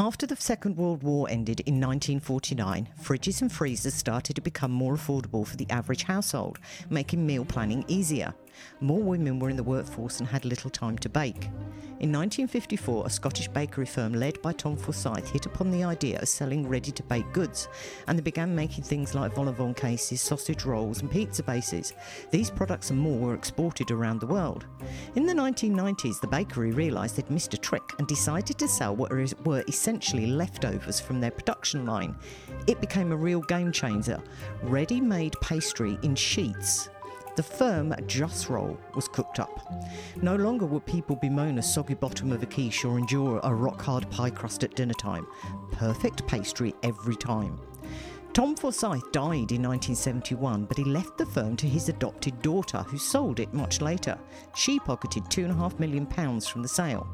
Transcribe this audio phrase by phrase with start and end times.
[0.00, 4.94] After the Second World War ended in 1949, fridges and freezers started to become more
[4.94, 8.32] affordable for the average household, making meal planning easier.
[8.80, 11.50] More women were in the workforce and had little time to bake.
[12.00, 16.28] In 1954, a Scottish bakery firm led by Tom Forsyth hit upon the idea of
[16.28, 17.68] selling ready to bake goods,
[18.06, 21.92] and they began making things like vol au vent cases, sausage rolls, and pizza bases.
[22.30, 24.64] These products and more were exported around the world.
[25.14, 29.12] In the 1990s, the bakery realised they'd missed a trick and decided to sell what
[29.44, 29.60] were
[29.90, 32.14] essentially leftovers from their production line.
[32.68, 34.22] It became a real game changer
[34.62, 36.88] ready made pastry in sheets
[37.36, 39.82] the firm Jus-Rol was cooked up.
[40.20, 43.80] No longer would people bemoan a soggy bottom of a quiche or endure a rock
[43.80, 45.26] hard pie crust at dinner time.
[45.72, 47.58] Perfect pastry every time.
[48.32, 52.96] Tom Forsyth died in 1971, but he left the firm to his adopted daughter, who
[52.96, 54.16] sold it much later.
[54.54, 57.08] She pocketed £2.5 million from the sale.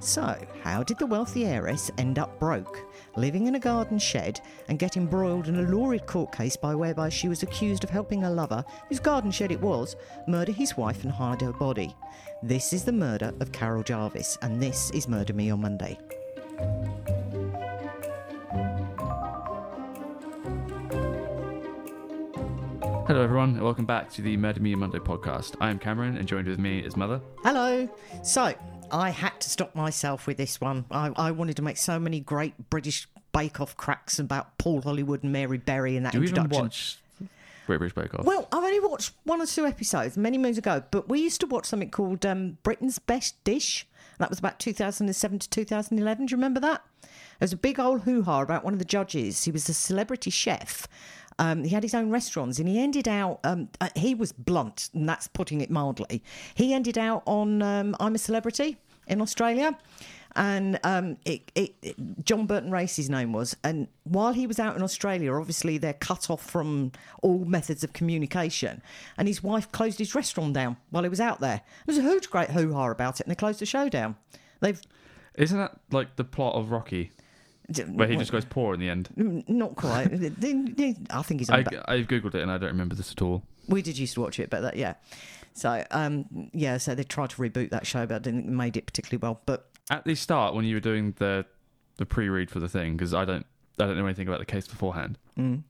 [0.00, 2.84] So, how did the wealthy heiress end up broke,
[3.16, 7.10] living in a garden shed and getting embroiled in a lurid court case by whereby
[7.10, 9.94] she was accused of helping a lover, whose garden shed it was,
[10.26, 11.94] murder his wife and hide her body?
[12.42, 15.96] This is the murder of Carol Jarvis, and this is Murder Me on Monday.
[23.06, 25.54] Hello, everyone, and welcome back to the Murder Me Monday podcast.
[25.60, 27.20] I am Cameron, and joined with me is Mother.
[27.44, 27.88] Hello.
[28.24, 28.52] So,
[28.90, 30.86] I had to stop myself with this one.
[30.90, 35.22] I, I wanted to make so many great British Bake Off cracks about Paul Hollywood
[35.22, 36.52] and Mary Berry and that Do you introduction.
[36.52, 36.98] even watch
[37.66, 38.24] Great British Bake Off?
[38.24, 41.46] Well, I've only watched one or two episodes many moons ago, but we used to
[41.46, 43.86] watch something called um, Britain's Best Dish.
[44.18, 46.26] That was about 2007 to 2011.
[46.26, 46.82] Do you remember that?
[47.02, 49.44] There was a big old hoo ha about one of the judges.
[49.44, 50.88] He was a celebrity chef
[51.38, 53.40] um, he had his own restaurants, and he ended out.
[53.44, 56.22] Um, uh, he was blunt, and that's putting it mildly.
[56.54, 59.76] He ended out on um, "I'm a Celebrity" in Australia,
[60.36, 63.56] and um, it, it, it, John Burton Race, his name was.
[63.64, 67.94] And while he was out in Australia, obviously they're cut off from all methods of
[67.94, 68.82] communication.
[69.16, 71.62] And his wife closed his restaurant down while he was out there.
[71.86, 74.16] There was a huge, great hoo ha about it, and they closed the show down.
[74.60, 74.80] They've
[75.36, 77.12] isn't that like the plot of Rocky?
[77.88, 79.08] Where he just goes poor in the end.
[79.48, 80.12] Not quite.
[80.12, 81.50] I think he's.
[81.50, 83.42] I, I've googled it and I don't remember this at all.
[83.68, 84.94] We did used to watch it, but that, yeah.
[85.54, 88.56] So um, yeah, so they tried to reboot that show, but I didn't think they
[88.56, 89.40] made it particularly well.
[89.46, 91.44] But at the start, when you were doing the
[91.96, 93.46] the pre-read for the thing, because I don't
[93.80, 95.18] I don't know anything about the case beforehand.
[95.38, 95.62] Mm.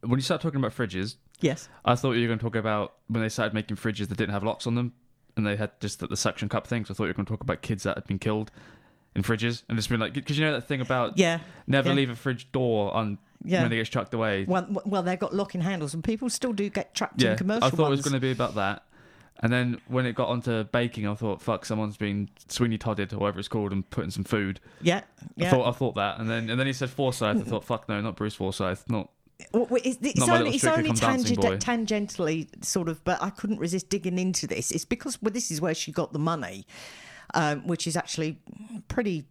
[0.00, 2.94] When you start talking about fridges, yes, I thought you were going to talk about
[3.08, 4.94] when they started making fridges that didn't have locks on them,
[5.36, 6.84] and they had just the, the suction cup thing.
[6.84, 8.50] So I thought you were going to talk about kids that had been killed
[9.14, 11.94] in fridges and just been like, because you know that thing about yeah, never yeah.
[11.94, 13.62] leave a fridge door on yeah.
[13.62, 14.44] when it gets chucked away.
[14.44, 17.64] Well, well, they've got locking handles, and people still do get trapped yeah, in commercial.
[17.64, 17.88] I thought ones.
[17.88, 18.84] it was going to be about that.
[19.40, 23.18] And then when it got onto baking, I thought, "Fuck, someone's been Sweeney Todded or
[23.18, 25.02] whatever it's called and putting some food." Yeah,
[25.36, 25.48] yeah.
[25.48, 27.22] I thought I thought that, and then and then he said Forsyth.
[27.22, 29.10] I thought, "Fuck, no, not Bruce Forsyth, not."
[29.52, 34.46] Well, it's, it's only, it's only tangentially sort of, but I couldn't resist digging into
[34.46, 34.70] this.
[34.70, 36.66] It's because well, this is where she got the money,
[37.34, 38.38] um, which is actually
[38.88, 39.26] pretty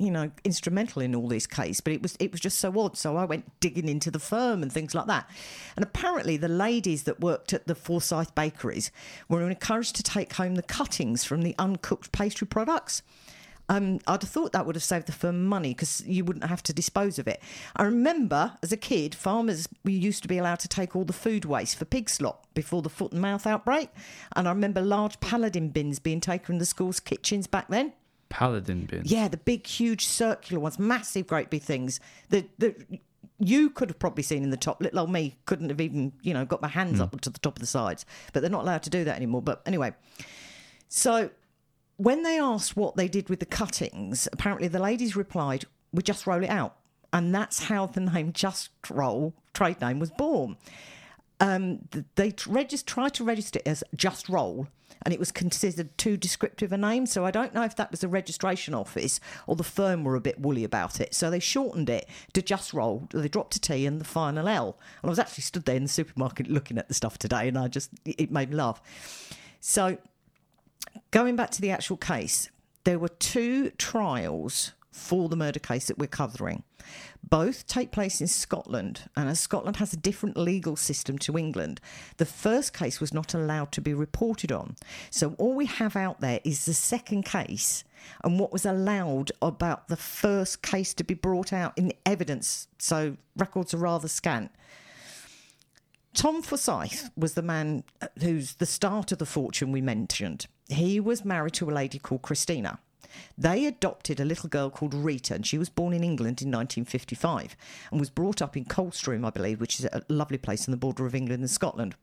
[0.00, 2.96] you know, instrumental in all this case, but it was it was just so odd.
[2.96, 5.28] So I went digging into the firm and things like that.
[5.76, 8.90] And apparently, the ladies that worked at the Forsyth bakeries
[9.28, 13.02] were encouraged to take home the cuttings from the uncooked pastry products.
[13.70, 16.60] Um, I'd have thought that would have saved the firm money because you wouldn't have
[16.64, 17.40] to dispose of it.
[17.76, 21.12] I remember as a kid, farmers we used to be allowed to take all the
[21.12, 23.90] food waste for pig slop before the foot and mouth outbreak,
[24.34, 27.92] and I remember large paladin bins being taken in the schools' kitchens back then.
[28.28, 29.10] Paladin bins.
[29.10, 32.00] Yeah, the big, huge circular ones, massive, great big things.
[32.30, 32.48] that
[33.38, 34.82] you could have probably seen in the top.
[34.82, 37.02] Little old me couldn't have even, you know, got my hands mm.
[37.02, 38.04] up to the top of the sides.
[38.32, 39.40] But they're not allowed to do that anymore.
[39.40, 39.94] But anyway,
[40.88, 41.30] so
[42.02, 46.26] when they asked what they did with the cuttings, apparently the ladies replied, "We just
[46.26, 46.76] roll it out,"
[47.12, 50.56] and that's how the name Just Roll trade name was born.
[51.40, 54.68] Um, they regist- tried to register it as Just Roll
[55.02, 57.06] and it was considered too descriptive a name.
[57.06, 60.20] So I don't know if that was the registration office or the firm were a
[60.20, 61.14] bit woolly about it.
[61.14, 63.08] So they shortened it to Jus-Rol.
[63.12, 64.78] They dropped a T and the final L.
[65.02, 67.58] And I was actually stood there in the supermarket looking at the stuff today, and
[67.58, 68.82] I just it made me laugh.
[69.60, 69.98] So
[71.10, 72.50] going back to the actual case,
[72.84, 76.62] there were two trials for the murder case that we're covering.
[77.22, 81.80] Both take place in Scotland, and as Scotland has a different legal system to England,
[82.16, 84.76] the first case was not allowed to be reported on.
[85.10, 87.84] So all we have out there is the second case
[88.24, 92.66] and what was allowed about the first case to be brought out in evidence.
[92.78, 94.50] So records are rather scant.
[96.14, 100.46] Tom Forsyth was the man uh, who's the start of the fortune we mentioned.
[100.70, 102.78] He was married to a lady called Christina.
[103.36, 107.56] They adopted a little girl called Rita, and she was born in England in 1955
[107.90, 110.76] and was brought up in Coldstream, I believe, which is a lovely place on the
[110.76, 111.96] border of England and Scotland.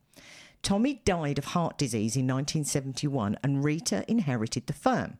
[0.62, 5.18] Tommy died of heart disease in 1971, and Rita inherited the firm.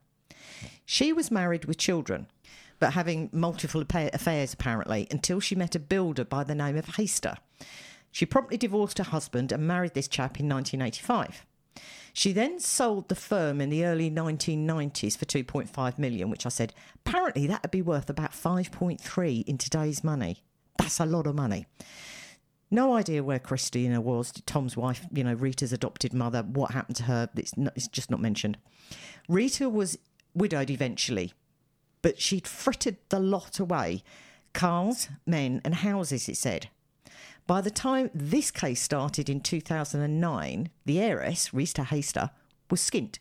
[0.84, 2.26] She was married with children,
[2.78, 7.38] but having multiple affairs apparently, until she met a builder by the name of Heister.
[8.10, 11.46] She promptly divorced her husband and married this chap in 1985.
[12.19, 16.75] She then sold the firm in the early 1990s for 2.5 million, which I said
[17.06, 20.43] apparently that would be worth about 5.3 in today's money.
[20.79, 21.67] That's a lot of money.
[22.73, 27.03] No idea where Christina was, Tom's wife, you know, Rita's adopted mother, what happened to
[27.05, 28.59] her, it's, not, it's just not mentioned.
[29.29, 29.97] Rita was
[30.35, 31.32] widowed eventually,
[32.03, 34.03] but she'd frittered the lot away
[34.55, 36.69] cars, men, and houses, it said.
[37.48, 42.28] By the time this case started in 2009, the heiress, Rita Heister,
[42.70, 43.16] was skint.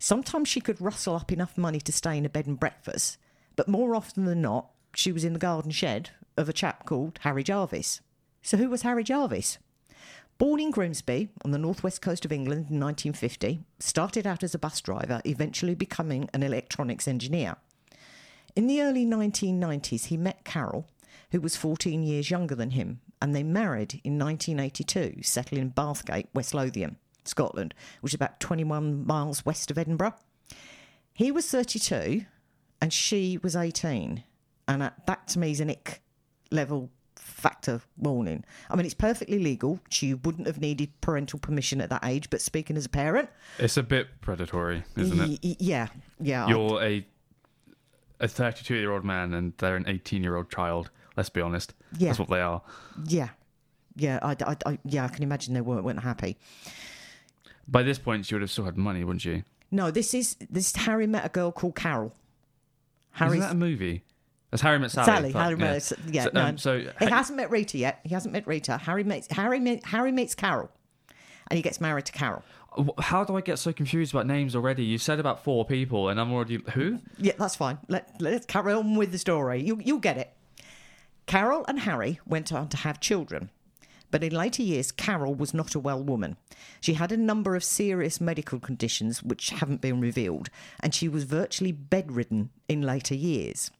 [0.00, 3.18] Sometimes she could rustle up enough money to stay in a bed and breakfast,
[3.54, 7.20] but more often than not, she was in the garden shed of a chap called
[7.22, 8.00] Harry Jarvis.
[8.42, 9.58] So, who was Harry Jarvis?
[10.38, 14.58] Born in Grimsby on the northwest coast of England in 1950, started out as a
[14.58, 17.54] bus driver, eventually becoming an electronics engineer.
[18.56, 20.88] In the early 1990s, he met Carol,
[21.30, 26.26] who was 14 years younger than him, and they married in 1982, settling in Bathgate,
[26.34, 30.14] West Lothian, Scotland, which is about 21 miles west of Edinburgh.
[31.14, 32.26] He was 32
[32.80, 34.24] and she was 18.
[34.66, 36.02] And that to me is an ick
[36.50, 38.44] level factor warning.
[38.68, 39.78] I mean, it's perfectly legal.
[39.88, 43.28] She wouldn't have needed parental permission at that age, but speaking as a parent,
[43.60, 45.38] it's a bit predatory, isn't it?
[45.44, 45.86] Y- yeah,
[46.20, 46.48] yeah.
[46.48, 47.06] You're a
[48.22, 50.90] a 32 year old man and they're an 18 year old child.
[51.16, 51.74] Let's be honest.
[51.98, 52.08] Yeah.
[52.08, 52.62] That's what they are.
[53.06, 53.28] Yeah.
[53.94, 56.38] Yeah, I, I, I, yeah, I can imagine they weren't, weren't happy.
[57.68, 59.44] By this point, she would have still had money, wouldn't she?
[59.70, 60.74] No, this is this.
[60.74, 62.14] Harry met a girl called Carol.
[63.12, 63.32] Harry.
[63.32, 64.02] Isn't that a movie?
[64.50, 65.06] That's Harry met Sally.
[65.06, 65.32] Sally.
[65.32, 65.72] Harry yeah.
[65.72, 65.92] met.
[66.10, 66.24] Yeah.
[66.24, 68.00] So, no, um, so he hasn't met Rita yet.
[68.02, 68.78] He hasn't met Rita.
[68.78, 69.60] Harry meets Harry.
[69.60, 70.70] Meet, Harry meets Carol,
[71.48, 72.42] and he gets married to Carol.
[72.98, 74.84] How do I get so confused about names already?
[74.84, 77.00] You said about four people, and I'm already who?
[77.18, 77.78] Yeah, that's fine.
[77.88, 79.62] Let Let's carry on with the story.
[79.62, 80.32] You you'll get it.
[81.26, 83.50] Carol and Harry went on to have children.
[84.10, 86.36] But in later years, Carol was not a well woman.
[86.80, 91.24] She had a number of serious medical conditions which haven't been revealed, and she was
[91.24, 93.70] virtually bedridden in later years.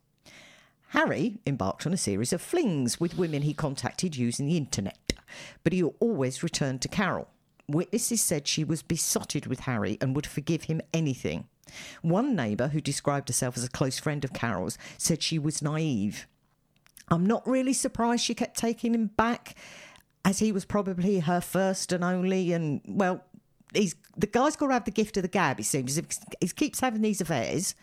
[0.89, 5.13] Harry embarked on a series of flings with women he contacted using the internet,
[5.65, 7.29] but he always returned to Carol.
[7.69, 11.49] Witnesses said she was besotted with Harry and would forgive him anything.
[12.03, 16.27] One neighbour, who described herself as a close friend of Carol's, said she was naive
[17.13, 19.55] I'm not really surprised she kept taking him back,
[20.25, 22.53] as he was probably her first and only.
[22.53, 23.25] And well,
[23.75, 25.61] he's the guy's got to have the gift of the gab.
[25.61, 26.01] It seems
[26.41, 27.75] he keeps having these affairs.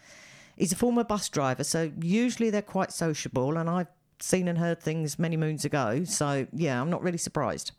[0.57, 3.87] He's a former bus driver, so usually they're quite sociable, and I've
[4.19, 6.03] seen and heard things many moons ago.
[6.03, 7.71] So yeah, I'm not really surprised.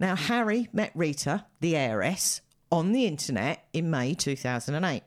[0.00, 2.40] Now Harry met Rita, the heiress,
[2.72, 5.02] on the internet in May 2008.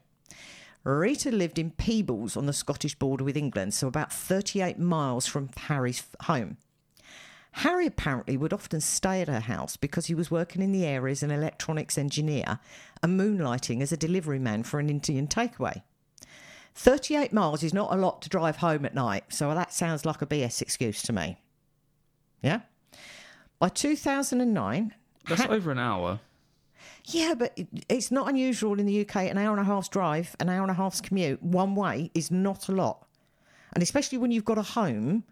[0.84, 5.50] Rita lived in Peebles on the Scottish border with England, so about 38 miles from
[5.57, 6.57] Harry's home.
[7.54, 11.12] Harry apparently would often stay at her house because he was working in the area
[11.12, 12.60] as an electronics engineer
[13.01, 15.81] and moonlighting as a delivery man for an Indian takeaway.
[16.75, 20.22] 38 miles is not a lot to drive home at night, so that sounds like
[20.22, 21.38] a BS excuse to me.
[22.44, 22.62] Yeah?
[23.63, 24.93] By 2009.
[25.29, 26.19] That's ha- over an hour.
[27.05, 29.15] Yeah, but it's not unusual in the UK.
[29.31, 32.29] An hour and a half's drive, an hour and a half's commute, one way is
[32.29, 33.07] not a lot.
[33.71, 35.23] And especially when you've got a home,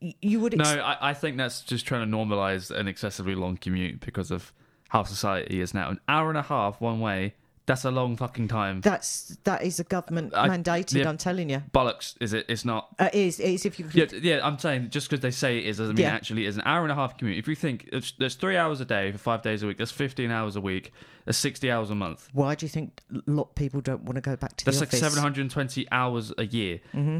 [0.00, 0.54] you would.
[0.54, 4.32] Ex- no, I, I think that's just trying to normalise an excessively long commute because
[4.32, 4.52] of
[4.88, 5.90] how society is now.
[5.90, 7.34] An hour and a half one way
[7.68, 8.80] that's a long fucking time.
[8.80, 10.94] That's that is a government I, mandated.
[10.94, 11.62] Yeah, I'm telling you.
[11.70, 12.14] Bollocks!
[12.18, 12.46] Is it?
[12.48, 12.88] It's not.
[12.98, 13.38] Uh, it is.
[13.38, 13.66] It is.
[13.66, 13.86] If you.
[13.92, 14.40] Yeah, yeah.
[14.42, 16.14] I'm saying just because they say it is doesn't mean yeah.
[16.14, 17.36] actually it is an hour and a half commute.
[17.36, 20.30] If you think there's three hours a day for five days a week, that's 15
[20.30, 20.92] hours a week.
[21.26, 22.30] That's 60 hours a month.
[22.32, 24.78] Why do you think a lot of people don't want to go back to that's
[24.78, 25.00] the office?
[25.00, 26.80] That's like 720 hours a year.
[26.94, 27.18] Mm-hmm.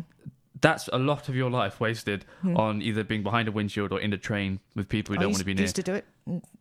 [0.62, 2.56] That's a lot of your life wasted mm-hmm.
[2.56, 5.40] on either being behind a windshield or in a train with people who don't want
[5.40, 5.64] to be near.
[5.64, 6.06] Used to do it.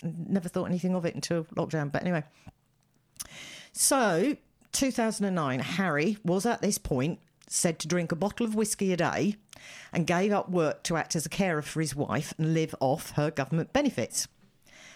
[0.04, 1.90] Never thought anything of it until lockdown.
[1.90, 2.26] But anyway.
[3.80, 4.36] So
[4.72, 9.36] 2009, Harry was at this point said to drink a bottle of whiskey a day
[9.94, 13.12] and gave up work to act as a carer for his wife and live off
[13.12, 14.28] her government benefits.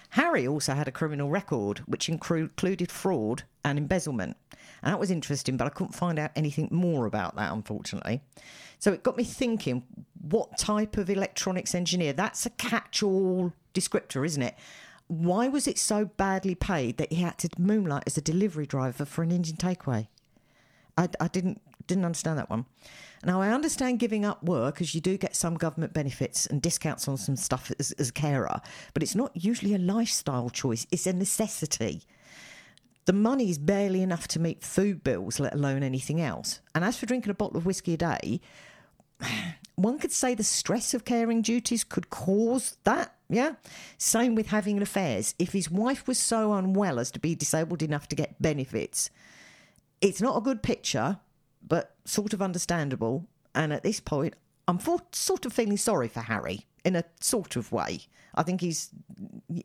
[0.09, 4.35] Harry also had a criminal record, which included fraud and embezzlement.
[4.81, 8.21] And that was interesting, but I couldn't find out anything more about that, unfortunately.
[8.79, 9.83] So it got me thinking
[10.21, 12.13] what type of electronics engineer?
[12.13, 14.55] That's a catch all descriptor, isn't it?
[15.11, 19.03] Why was it so badly paid that he had to moonlight as a delivery driver
[19.03, 20.07] for an Indian takeaway?
[20.97, 22.65] I, I didn't didn't understand that one.
[23.25, 27.09] Now, I understand giving up work as you do get some government benefits and discounts
[27.09, 28.61] on some stuff as, as a carer,
[28.93, 32.03] but it's not usually a lifestyle choice, it's a necessity.
[33.05, 36.61] The money is barely enough to meet food bills, let alone anything else.
[36.73, 38.39] And as for drinking a bottle of whiskey a day,
[39.75, 43.15] one could say the stress of caring duties could cause that.
[43.29, 43.53] Yeah.
[43.97, 45.35] Same with having affairs.
[45.39, 49.09] If his wife was so unwell as to be disabled enough to get benefits,
[50.01, 51.19] it's not a good picture,
[51.65, 53.27] but sort of understandable.
[53.55, 54.35] And at this point,
[54.67, 58.01] I'm for, sort of feeling sorry for Harry in a sort of way.
[58.33, 58.89] I think he's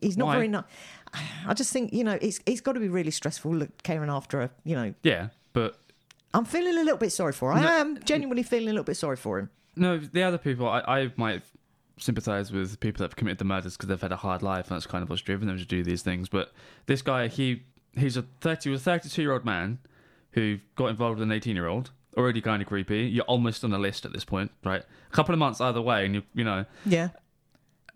[0.01, 0.33] he's not Why?
[0.33, 0.63] very nice.
[1.47, 4.41] I just think you know it's it's got to be really stressful look, caring after
[4.41, 4.93] a you know.
[5.03, 5.79] Yeah, but
[6.33, 7.53] I'm feeling a little bit sorry for.
[7.53, 7.65] Him.
[7.65, 9.49] I am genuinely feeling a little bit sorry for him.
[9.75, 11.41] no, the other people I, I might
[11.99, 14.75] sympathise with people that have committed the murders because they've had a hard life and
[14.75, 16.29] that's kind of what's driven them to do these things.
[16.29, 16.51] But
[16.85, 17.63] this guy, he
[17.95, 19.79] he's a thirty, was a thirty-two year old man
[20.31, 21.91] who got involved with an eighteen-year-old.
[22.15, 23.01] Already kind of creepy.
[23.01, 24.81] You're almost on the list at this point, right?
[25.11, 27.09] A couple of months either way, and you you know Yeah.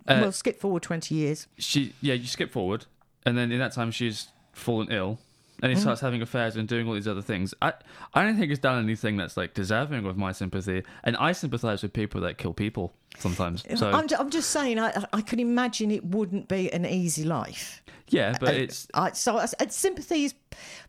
[0.08, 1.48] Uh, well, skip forward twenty years.
[1.60, 2.86] she yeah you skip forward
[3.24, 5.20] and then in that time she's fallen ill
[5.62, 5.82] and he mm-hmm.
[5.82, 7.74] starts having affairs and doing all these other things i
[8.14, 11.82] i don't think he's done anything that's like deserving of my sympathy and i sympathize
[11.82, 15.40] with people that kill people sometimes so I'm, ju- I'm just saying, I, I can
[15.40, 17.84] imagine it wouldn't be an easy life.
[18.08, 20.34] yeah but uh, uh, it's I, so I, and sympathy is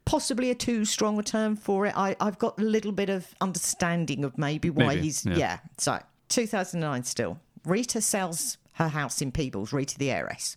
[0.05, 1.97] possibly a too strong a term for it.
[1.97, 5.37] I, I've got a little bit of understanding of maybe why Maybe, he's yeah.
[5.37, 5.59] yeah.
[5.79, 5.99] So
[6.29, 7.39] 2009 still.
[7.65, 9.73] Rita sells her house in Peebles.
[9.73, 10.57] Rita the heiress.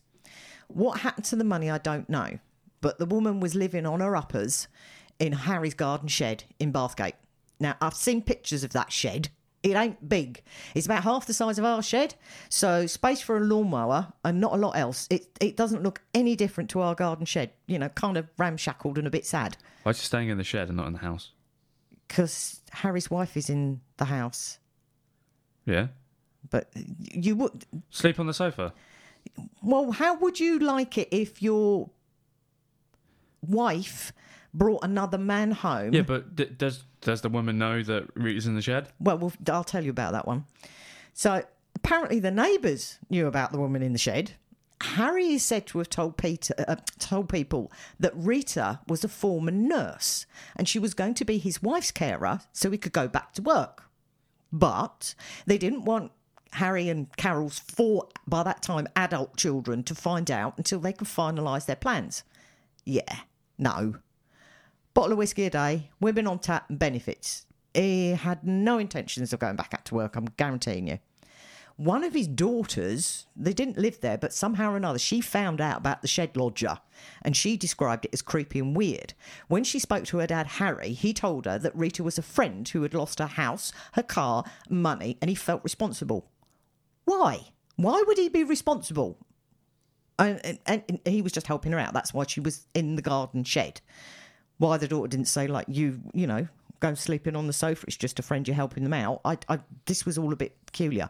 [0.68, 1.70] What happened to the money?
[1.70, 2.40] I don't know.
[2.86, 4.68] But the woman was living on her uppers
[5.18, 7.16] in Harry's garden shed in Bathgate.
[7.60, 9.30] Now I've seen pictures of that shed.
[9.64, 10.44] It ain't big.
[10.76, 12.14] It's about half the size of our shed,
[12.48, 15.08] so space for a lawnmower and not a lot else.
[15.10, 17.50] It it doesn't look any different to our garden shed.
[17.66, 20.44] You know, kind of ramshackled and a bit sad why is she staying in the
[20.44, 21.32] shed and not in the house
[22.08, 24.60] because Harry's wife is in the house.
[25.66, 25.88] yeah
[26.52, 28.74] But you would sleep on the sofa
[29.62, 31.90] well, how would you like it if your
[33.48, 34.12] wife
[34.54, 35.94] brought another man home?
[35.94, 39.34] yeah but d- does does the woman know that rita's in the shed Well, we'll,
[39.52, 40.46] I'll tell you about that one.
[41.14, 41.44] So
[41.76, 44.32] apparently, the neighbours knew about the woman in the shed.
[44.82, 49.52] Harry is said to have told Peter, uh, told people that Rita was a former
[49.52, 50.26] nurse
[50.56, 53.42] and she was going to be his wife's carer, so he could go back to
[53.42, 53.84] work.
[54.52, 56.12] But they didn't want
[56.54, 61.08] Harry and Carol's four, by that time, adult children to find out until they could
[61.08, 62.24] finalise their plans.
[62.84, 63.20] Yeah,
[63.58, 63.96] no.
[64.94, 67.46] Bottle of whiskey a day, women on tap, and benefits.
[67.74, 71.00] He had no intentions of going back out to work, I'm guaranteeing you.
[71.78, 75.80] One of his daughters, they didn't live there, but somehow or another, she found out
[75.80, 76.78] about the shed lodger
[77.22, 79.14] and she described it as creepy and weird.
[79.50, 82.66] When she spoke to her dad, Harry, he told her that Rita was a friend
[82.66, 86.30] who had lost her house, her car, money, and he felt responsible.
[87.04, 87.48] Why?
[87.76, 89.18] Why would he be responsible?
[90.18, 91.94] And, and, and he was just helping her out.
[91.94, 93.82] That's why she was in the garden shed.
[94.58, 96.48] Why the daughter didn't say, like, you, you know,
[96.80, 99.22] go sleeping on the sofa, it's just a friend, you're helping them out.
[99.26, 101.10] I, I, this was all a bit peculiar.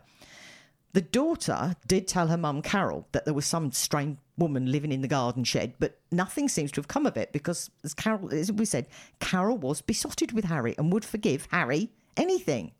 [0.93, 5.01] The daughter did tell her mum, Carol, that there was some strange woman living in
[5.01, 8.51] the garden shed, but nothing seems to have come of it because, as Carol, as
[8.51, 8.87] we said,
[9.19, 12.71] Carol was besotted with Harry and would forgive Harry anything.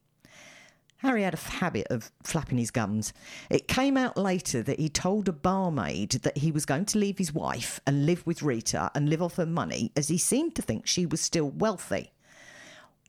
[0.98, 3.14] Harry had a habit of flapping his gums.
[3.50, 7.18] It came out later that he told a barmaid that he was going to leave
[7.18, 10.62] his wife and live with Rita and live off her money, as he seemed to
[10.62, 12.12] think she was still wealthy.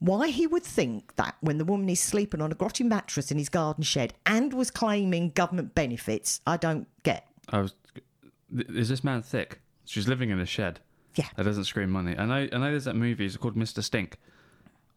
[0.01, 3.39] Why he would think that when the woman is sleeping on a grotty mattress in
[3.39, 7.27] his garden shed and was claiming government benefits, I don't get.
[7.49, 7.75] i was
[8.69, 10.81] is this man thick she's living in a shed
[11.15, 11.27] Yeah.
[11.37, 14.19] that doesn't scream money i know i know there's that movie it's called mr stink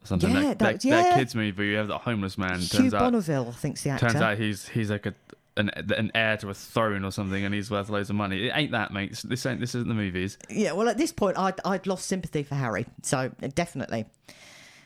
[0.03, 1.03] something Yeah, that, that- that, yeah.
[1.03, 3.89] that kids movie you have that homeless man Hugh turns out Bonneville, I think's the
[3.91, 4.07] actor.
[4.09, 5.13] Turns out he's he's like a
[5.57, 8.47] an, an heir to a throne or something, and he's worth loads of money.
[8.47, 9.19] It ain't that, mate.
[9.25, 10.37] This ain't this isn't the movies.
[10.49, 14.05] Yeah, well, at this point, I'd, I'd lost sympathy for Harry, so definitely.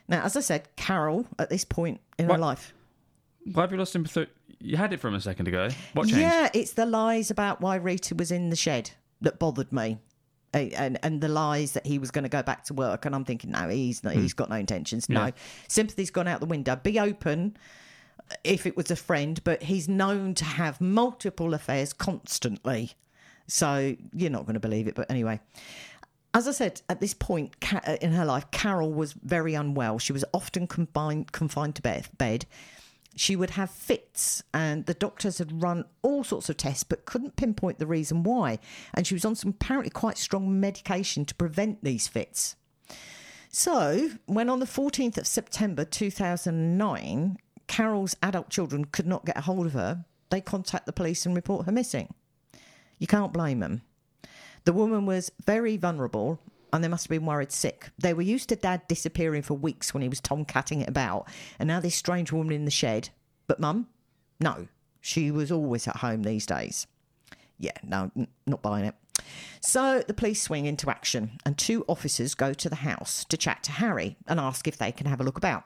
[0.08, 2.74] Now, as I said, Carol, at this point in her life,
[3.51, 4.25] Why have you lost sympathy?
[4.60, 5.70] You had it from a second ago.
[5.93, 6.17] What changed?
[6.22, 8.91] Yeah, it's the lies about why Rita was in the shed
[9.22, 10.00] that bothered me.
[10.54, 13.26] And and the lies that he was going to go back to work, and I'm
[13.26, 15.10] thinking, no, he's not, he's got no intentions.
[15.10, 15.32] No,
[15.68, 16.76] sympathy's gone out the window.
[16.76, 17.58] Be open
[18.44, 22.94] if it was a friend, but he's known to have multiple affairs constantly,
[23.48, 24.96] so you're not going to believe it.
[24.96, 25.40] But anyway,
[26.34, 30.00] as I said, at this point uh, in her life, Carol was very unwell.
[30.00, 32.46] She was often confined confined to bed.
[33.15, 37.36] She would have fits, and the doctors had run all sorts of tests but couldn't
[37.36, 38.60] pinpoint the reason why.
[38.93, 42.55] And she was on some apparently quite strong medication to prevent these fits.
[43.50, 49.41] So, when on the 14th of September 2009, Carol's adult children could not get a
[49.41, 52.13] hold of her, they contact the police and report her missing.
[52.98, 53.84] You can't blame them.
[54.65, 56.39] The woman was very vulnerable
[56.74, 57.92] and they must have been worried sick.
[58.00, 61.68] They were used to dad disappearing for weeks when he was tomcatting it about, and
[61.68, 63.10] now this strange woman in the shed.
[63.48, 63.88] But mum?
[64.42, 64.68] No,
[65.00, 66.88] she was always at home these days.
[67.60, 68.96] Yeah, no, n- not buying it.
[69.62, 73.62] So the police swing into action, and two officers go to the house to chat
[73.63, 75.65] to Harry and ask if they can have a look about.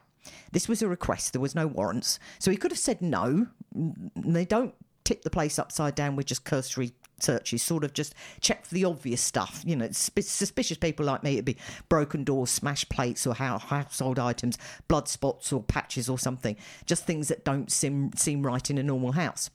[0.51, 3.47] This was a request, there was no warrants, so he could have said no.
[3.73, 8.65] They don't tip the place upside down with just cursory searches, sort of just check
[8.65, 9.63] for the obvious stuff.
[9.65, 11.57] You know, suspicious people like me, it'd be
[11.89, 14.57] broken doors, smashed plates, or hou- household items,
[14.87, 16.55] blood spots or patches or something.
[16.85, 19.49] Just things that don't seem, seem right in a normal house.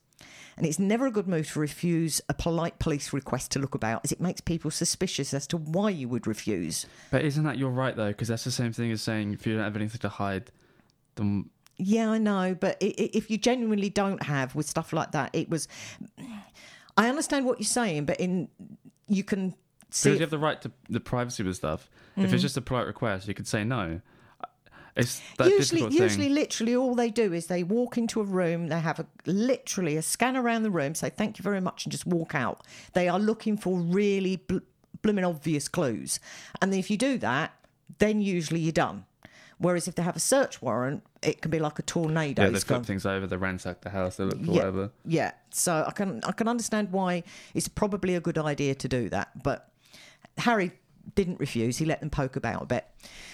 [0.55, 4.01] And it's never a good move to refuse a polite police request to look about,
[4.03, 6.85] as it makes people suspicious as to why you would refuse.
[7.09, 8.09] But isn't that you're right though?
[8.09, 10.51] Because that's the same thing as saying if you don't have anything to hide,
[11.15, 15.49] then Yeah, I know, but if you genuinely don't have with stuff like that, it
[15.49, 15.67] was.
[16.97, 18.49] I understand what you're saying, but in
[19.07, 19.51] you can
[19.89, 20.09] see.
[20.09, 21.89] because you have the right to the privacy with stuff.
[22.15, 22.33] If Mm.
[22.33, 24.01] it's just a polite request, you could say no.
[24.95, 28.67] It's that usually, usually, literally, all they do is they walk into a room.
[28.67, 31.91] They have a literally a scan around the room, say thank you very much, and
[31.91, 32.61] just walk out.
[32.93, 34.59] They are looking for really bl-
[35.01, 36.19] blooming obvious clues,
[36.61, 37.53] and if you do that,
[37.97, 39.05] then usually you're done.
[39.63, 42.43] Whereas if they have a search warrant, it can be like a tornado.
[42.43, 44.91] Yeah, they flip things over, they ransack the house, they look for yeah, whatever.
[45.05, 49.07] Yeah, so I can I can understand why it's probably a good idea to do
[49.09, 49.71] that, but
[50.39, 50.73] Harry
[51.15, 51.77] didn't refuse.
[51.77, 52.85] He let them poke about a bit.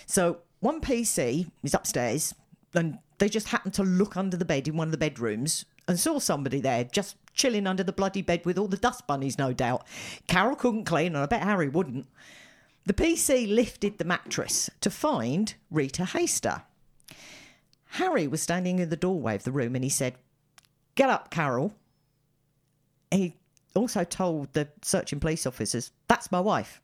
[0.06, 2.36] So one PC is upstairs,
[2.76, 6.00] and they just happened to look under the bed in one of the bedrooms and
[6.00, 9.52] saw somebody there just chilling under the bloody bed with all the dust bunnies, no
[9.52, 9.84] doubt.
[10.28, 12.06] Carol couldn't clean, and I bet Harry wouldn't.
[12.86, 16.64] The PC lifted the mattress to find Rita Haster.
[17.94, 20.16] Harry was standing in the doorway of the room and he said,
[20.96, 21.74] Get up, Carol.
[23.12, 23.38] He
[23.76, 26.82] also told the searching police officers, That's my wife.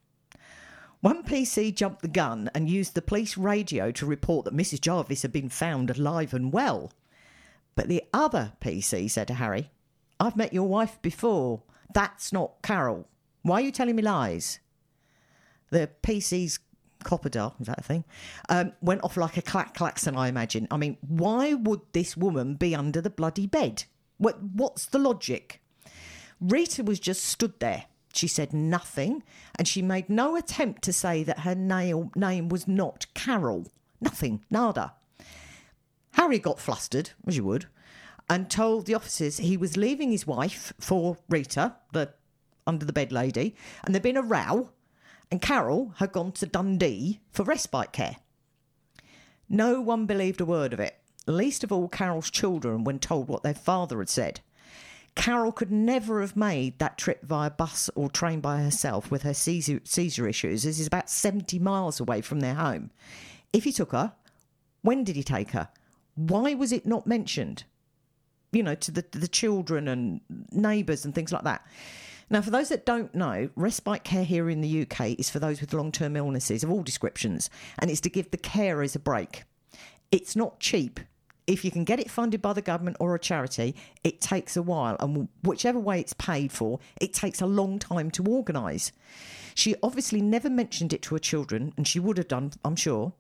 [1.02, 4.82] One PC jumped the gun and used the police radio to report that Mrs.
[4.82, 6.92] Jarvis had been found alive and well.
[7.76, 9.70] But the other PC said to Harry,
[10.20, 11.62] I've met your wife before.
[11.94, 13.08] That's not Carol.
[13.44, 14.60] Why are you telling me lies?
[15.70, 16.60] The PC's
[17.04, 18.04] copper is that a thing?
[18.50, 20.68] Um, went off like a clack klaxon, I imagine.
[20.72, 23.86] I mean, why would this woman be under the bloody bed?
[24.18, 25.62] What, what's the logic?
[26.42, 27.86] Rita was just stood there.
[28.14, 29.24] She said nothing,
[29.58, 33.68] and she made no attempt to say that her nail, name was not Carol.
[34.00, 34.94] Nothing, nada.
[36.14, 37.66] Harry got flustered, as you would,
[38.30, 42.14] and told the officers he was leaving his wife for Rita, the
[42.68, 44.70] under the bed lady, and there'd been a row,
[45.32, 48.18] and Carol had gone to Dundee for respite care.
[49.50, 53.44] No one believed a word of it, least of all Carol's children when told what
[53.44, 54.42] their father had said.
[55.16, 59.34] Carol could never have made that trip via bus or train by herself with her
[59.34, 59.80] seizure,
[60.28, 62.92] issues, as is about 70 miles away from their home.
[63.54, 64.14] If he took her,
[64.82, 65.70] when did he take her?
[66.16, 67.64] Why was it not mentioned?
[68.52, 71.66] You know, to the, the children and neighbours and things like that.
[72.30, 75.62] Now, for those that don't know, respite care here in the UK is for those
[75.62, 79.44] with long term illnesses of all descriptions, and it's to give the carers a break.
[80.12, 81.00] It's not cheap.
[81.46, 84.64] If you can get it funded by the government or a charity, it takes a
[84.64, 88.92] while, and whichever way it's paid for, it takes a long time to organise.
[89.54, 93.14] She obviously never mentioned it to her children, and she would have done, I'm sure.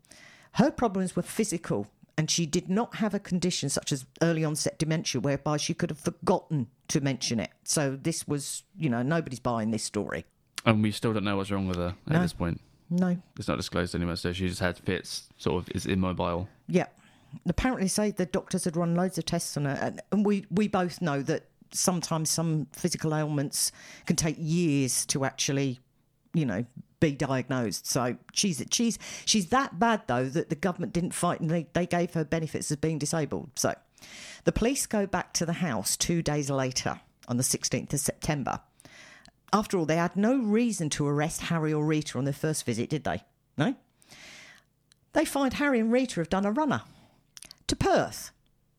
[0.53, 1.87] Her problems were physical,
[2.17, 5.89] and she did not have a condition such as early onset dementia whereby she could
[5.89, 7.51] have forgotten to mention it.
[7.63, 10.25] So this was, you know, nobody's buying this story.
[10.65, 12.21] And we still don't know what's wrong with her at No.
[12.21, 12.61] this point.
[12.89, 13.17] No.
[13.37, 16.47] It's not disclosed anywhere, so she just had fits, sort of is immobile.
[16.67, 16.87] Yeah.
[17.47, 20.67] Apparently, say the doctors had run loads of tests on her, and, and we we
[20.69, 23.71] both know that sometimes some physical ailments
[24.05, 25.79] can take years to actually,
[26.33, 26.63] you know,
[27.05, 27.87] be diagnosed.
[27.87, 31.85] So she's she's she's that bad though that the government didn't fight and they, they
[31.85, 33.51] gave her benefits as being disabled.
[33.55, 33.73] So
[34.43, 38.59] the police go back to the house two days later on the 16th of September.
[39.53, 42.89] After all, they had no reason to arrest Harry or Rita on their first visit,
[42.89, 43.23] did they?
[43.57, 43.75] No?
[45.13, 46.81] They find Harry and Rita have done a runner
[47.67, 48.31] to Perth.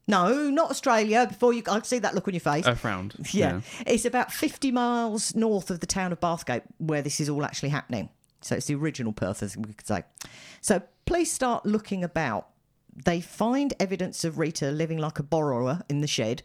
[0.08, 1.26] No, not Australia.
[1.26, 2.66] Before you, I see that look on your face.
[2.66, 3.14] I frowned.
[3.32, 3.60] yeah.
[3.86, 7.70] it's about 50 miles north of the town of Bathgate where this is all actually
[7.70, 8.08] happening.
[8.46, 10.04] So it's the original Perth, as we could say.
[10.61, 12.48] So police start looking about.
[13.04, 16.42] They find evidence of Rita living like a borrower in the shed,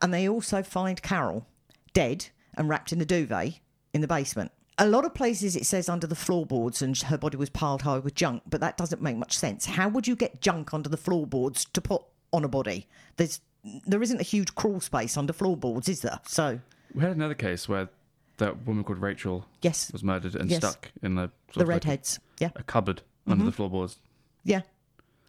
[0.00, 1.46] and they also find Carol
[1.92, 3.60] dead and wrapped in a duvet
[3.94, 4.50] in the basement.
[4.78, 7.98] a lot of places it says under the floorboards and her body was piled high
[7.98, 9.66] with junk, but that doesn't make much sense.
[9.66, 12.88] How would you get junk under the floorboards to put on a body?
[13.16, 13.40] There's
[13.86, 16.18] there isn't a huge crawl space under floorboards, is there?
[16.26, 16.58] So
[16.94, 17.90] We had another case where
[18.38, 20.58] that woman called Rachel yes, was murdered and Yes.
[20.58, 22.18] stuck in the the of like redheads.
[22.40, 23.98] Yeah, a, cupboard under the floorboards.
[24.44, 24.62] yeah.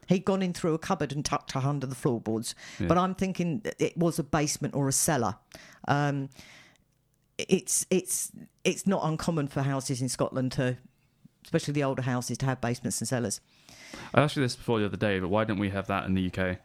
[0.07, 2.55] He'd gone in through a cupboard and tucked her under the floorboards.
[2.77, 5.37] But I'm thinking it was a basement or a cellar.
[5.87, 6.27] Um,
[7.37, 8.31] it's it's
[8.63, 10.77] it's not uncommon for houses in Scotland to,
[11.45, 13.39] especially the older houses, to have basements and cellars.
[14.13, 16.13] I asked you this before the other day, but why don't we have that in
[16.15, 16.57] the UK?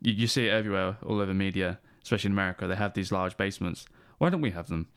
[0.00, 2.66] You, you see it everywhere, all over media, especially in America.
[2.66, 3.86] They have these large basements.
[4.18, 4.88] Why don't we have them?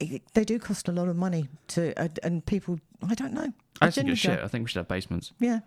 [0.00, 2.80] It- they do cost a lot of money to, and, and people.
[3.08, 3.52] I don't know.
[3.80, 4.38] I just think it's shit.
[4.38, 5.32] I think we should have basements.
[5.40, 5.60] Yeah.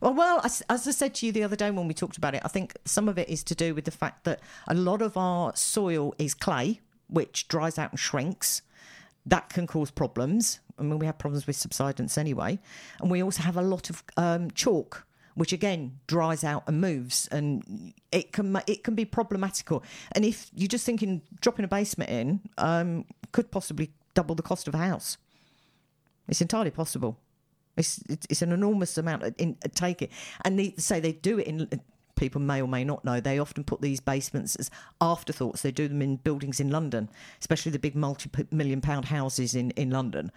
[0.00, 2.34] Well, well, as, as I said to you the other day when we talked about
[2.34, 5.00] it, I think some of it is to do with the fact that a lot
[5.02, 8.62] of our soil is clay, which dries out and shrinks.
[9.24, 10.58] That can cause problems.
[10.78, 12.58] I mean, we have problems with subsidence anyway,
[13.00, 17.28] and we also have a lot of um, chalk, which again dries out and moves,
[17.28, 19.82] and it can it can be problematical.
[20.12, 24.68] And if you're just thinking dropping a basement in, um, could possibly double the cost
[24.68, 25.16] of a house.
[26.28, 27.18] It's entirely possible.
[27.76, 30.10] It's it's, an enormous amount in, take it,
[30.44, 31.68] and they say they do it in.
[32.14, 35.62] People may or may not know they often put these basements as afterthoughts.
[35.62, 37.08] They do them in buildings in London,
[37.40, 40.30] especially the big multi-million pound houses in in London.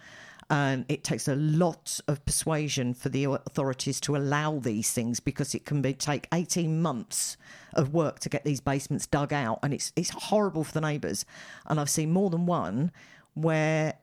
[0.48, 5.56] And it takes a lot of persuasion for the authorities to allow these things because
[5.56, 7.36] it can be take eighteen months
[7.74, 11.24] of work to get these basements dug out, and it's it's horrible for the neighbours.
[11.66, 12.92] And I've seen more than one
[13.34, 13.94] where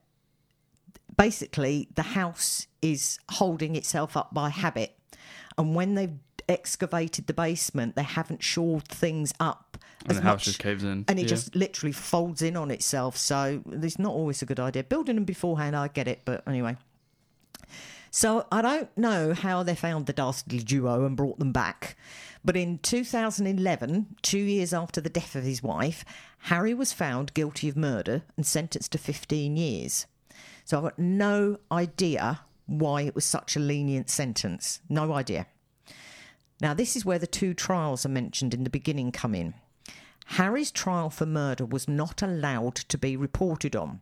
[1.17, 4.97] basically the house is holding itself up by habit
[5.57, 6.17] and when they've
[6.49, 9.62] excavated the basement they haven't shored things up
[10.05, 11.05] And the house much just caves in.
[11.07, 11.27] and it Yeah.
[11.29, 15.23] just literally folds in on itself so it's not always a good idea building them
[15.23, 16.75] beforehand i get it but anyway
[18.15, 21.97] so I don't know how they found the dastardly duo and brought them back.
[22.45, 26.05] But in 2011, two years after the death of his wife,
[26.41, 30.05] Harry was found guilty of murder and sentenced to 15 years.
[30.63, 34.79] So I've got no idea why it was such a lenient sentence.
[34.89, 35.47] No idea.
[36.61, 39.55] Now, this is where the two trials are mentioned in the beginning come in.
[40.25, 44.01] Harry's trial for murder was not allowed to be reported on.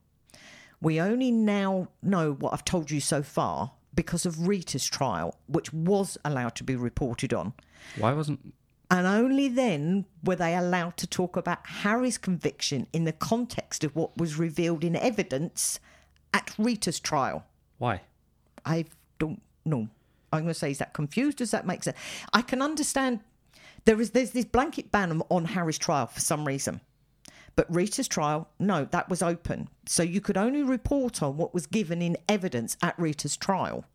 [0.81, 5.73] We only now know what I've told you so far because of Rita's trial, which
[5.73, 7.53] was allowed to be reported on.
[7.97, 8.53] Why wasn't?
[8.89, 13.95] And only then were they allowed to talk about Harry's conviction in the context of
[13.95, 15.79] what was revealed in evidence
[16.34, 17.45] at Rita's trial.
[17.77, 18.01] Why?
[18.65, 18.86] I
[19.17, 19.88] don't know.
[20.34, 21.38] I'm going to say, is that confused?
[21.38, 21.97] Does that make sense?
[22.34, 23.19] I can understand.
[23.86, 26.82] There is there's this blanket ban on Harry's trial for some reason,
[27.56, 31.65] but Rita's trial, no, that was open, so you could only report on what was
[31.67, 33.86] given in evidence at Rita's trial.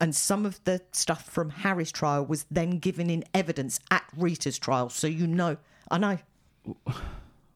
[0.00, 4.58] And some of the stuff from Harry's trial was then given in evidence at Rita's
[4.58, 5.56] trial, so you know.
[5.90, 6.18] I know.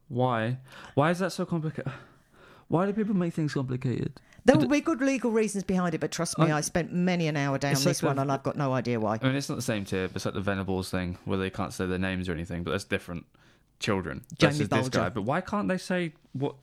[0.09, 0.59] Why?
[0.95, 1.93] Why is that so complicated?
[2.69, 4.21] Why do people make things complicated?
[4.44, 7.28] There will be good legal reasons behind it, but trust me, I- I spent many
[7.28, 9.18] an hour down this like one, the- and I've got no idea why.
[9.22, 10.09] I mean, it's not the same tier.
[10.14, 12.85] It's like the Venables thing where they can't say their names or anything, but that's
[12.85, 13.26] different.
[13.78, 14.22] Children.
[14.38, 15.09] Jamie versus this guy.
[15.09, 16.55] But why can't they say what?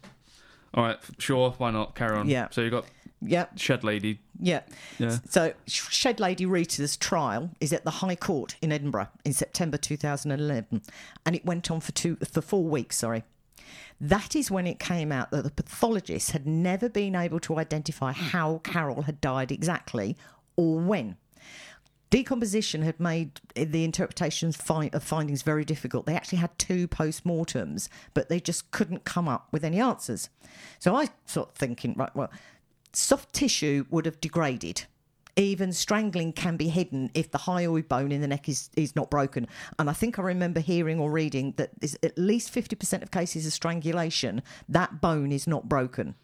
[0.73, 1.95] All right, sure, why not?
[1.95, 2.27] Carry on.
[2.29, 2.47] Yeah.
[2.51, 2.85] So you got
[3.21, 3.59] Yep.
[3.59, 4.21] Shed Lady.
[4.39, 4.61] Yeah.
[4.97, 5.17] Yeah.
[5.29, 10.81] So Shed Lady Rita's trial is at the High Court in Edinburgh in September 2011,
[11.25, 12.95] and it went on for two for four weeks.
[12.97, 13.23] Sorry.
[14.01, 18.11] That is when it came out that the pathologist had never been able to identify
[18.11, 20.17] how Carol had died exactly
[20.55, 21.17] or when.
[22.09, 26.07] Decomposition had made the interpretations of findings very difficult.
[26.07, 30.29] They actually had two post-mortems, but they just couldn't come up with any answers.
[30.79, 32.31] So I sort of thinking, right, well,
[32.93, 34.85] soft tissue would have degraded.
[35.39, 39.09] Even strangling can be hidden if the hyoid bone in the neck is, is not
[39.09, 39.47] broken.
[39.79, 43.45] And I think I remember hearing or reading that is at least 50% of cases
[43.45, 46.15] of strangulation, that bone is not broken.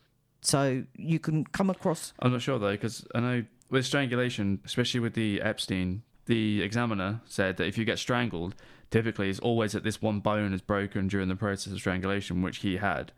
[0.41, 2.13] So you can come across.
[2.19, 7.21] I'm not sure though, because I know with strangulation, especially with the Epstein, the examiner
[7.25, 8.53] said that if you get strangled,
[8.91, 12.57] typically it's always that this one bone is broken during the process of strangulation, which
[12.57, 13.11] he had.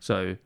[0.00, 0.36] So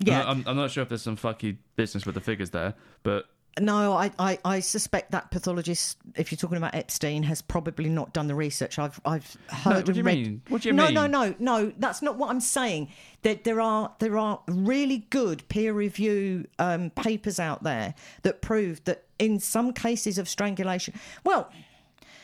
[0.00, 0.24] Yeah.
[0.28, 3.26] I'm, I'm not sure if there's some fucky business with the figures there, but
[3.60, 8.12] No, I, I, I suspect that pathologist, if you're talking about Epstein, has probably not
[8.12, 8.78] done the research.
[8.78, 10.26] I've I've heard what do you read.
[10.26, 10.42] mean?
[10.48, 10.94] What do you no, mean?
[10.94, 11.72] No, no, no, no.
[11.78, 12.90] That's not what I'm saying.
[13.22, 18.84] There, there are there are really good peer review um, papers out there that prove
[18.84, 20.94] that in some cases of strangulation,
[21.24, 21.50] well.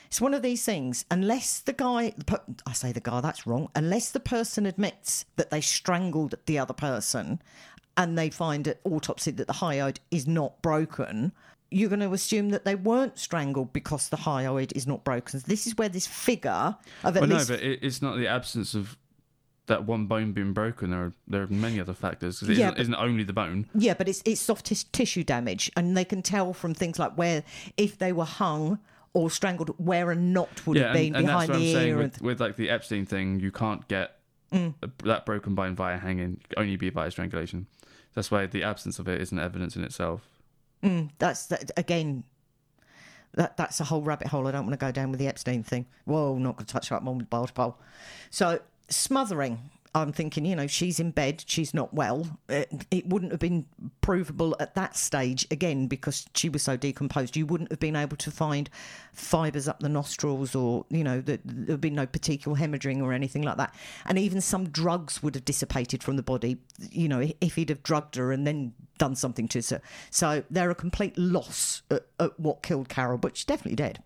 [0.06, 1.04] It's one of these things.
[1.10, 2.14] Unless the guy,
[2.64, 3.68] I say the guy, that's wrong.
[3.74, 7.42] Unless the person admits that they strangled the other person,
[7.96, 11.32] and they find at autopsy that the hyoid is not broken,
[11.70, 15.42] you're going to assume that they weren't strangled because the hyoid is not broken.
[15.46, 18.96] This is where this figure of at Well, no, but it's not the absence of
[19.66, 20.90] that one bone being broken.
[20.90, 22.42] There are there are many other factors.
[22.42, 23.66] it Yeah, isn't, but- isn't only the bone.
[23.74, 27.16] Yeah, but it's it's soft tis- tissue damage, and they can tell from things like
[27.16, 27.42] where
[27.76, 28.78] if they were hung
[29.14, 31.88] or strangled, where a knot would yeah, have been and, and that's behind the saying
[31.90, 31.96] ear.
[31.98, 33.40] with, with like the Epstein thing.
[33.40, 34.13] You can't get
[34.54, 34.74] Mm.
[35.02, 36.40] that broken bone via hanging.
[36.48, 37.66] Can Only be via strangulation.
[38.14, 40.28] That's why the absence of it isn't evidence in itself.
[40.82, 42.24] Mm, that's that, again.
[43.32, 44.46] That that's a whole rabbit hole.
[44.46, 45.86] I don't want to go down with the Epstein thing.
[46.04, 47.74] Whoa, not going to touch that one with Bartpole.
[48.30, 49.58] So smothering.
[49.96, 52.38] I'm thinking, you know, she's in bed, she's not well.
[52.48, 53.66] It, it wouldn't have been
[54.00, 57.36] provable at that stage again because she was so decomposed.
[57.36, 58.68] You wouldn't have been able to find
[59.12, 63.42] fibres up the nostrils, or you know, there would been no petechial hemorrhaging or anything
[63.42, 63.72] like that.
[64.04, 66.58] And even some drugs would have dissipated from the body,
[66.90, 69.80] you know, if he'd have drugged her and then done something to her.
[70.10, 74.02] So they're a complete loss at, at what killed Carol, but she's definitely dead.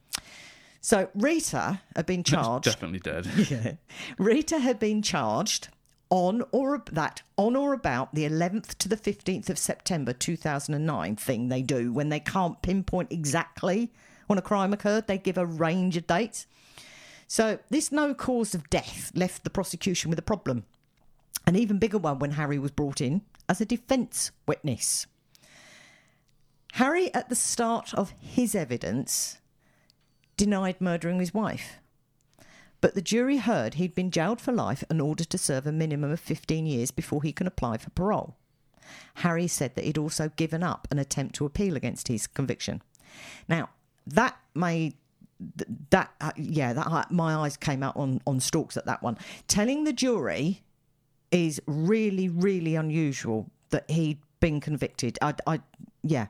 [0.81, 2.65] So Rita had been charged.
[2.65, 3.27] Definitely dead.
[3.51, 3.73] Yeah.
[4.19, 5.69] Rita had been charged
[6.11, 11.49] on or that on or about the 11th to the 15th of September 2009 thing
[11.49, 13.91] they do when they can't pinpoint exactly
[14.27, 15.07] when a crime occurred.
[15.07, 16.47] They give a range of dates.
[17.27, 20.65] So this no cause of death left the prosecution with a problem
[21.47, 25.07] an even bigger one when Harry was brought in as a defence witness.
[26.75, 29.39] Harry at the start of his evidence
[30.37, 31.79] denied murdering his wife
[32.81, 36.11] but the jury heard he'd been jailed for life and ordered to serve a minimum
[36.11, 38.37] of 15 years before he can apply for parole.
[39.17, 42.83] Harry said that he'd also given up an attempt to appeal against his conviction.
[43.49, 43.71] Now,
[44.07, 44.95] that made
[45.91, 49.17] that uh, yeah, that uh, my eyes came out on on stalks at that one.
[49.47, 50.63] Telling the jury
[51.31, 55.19] is really really unusual that he'd been convicted.
[55.23, 55.61] I, I
[56.03, 56.27] yeah,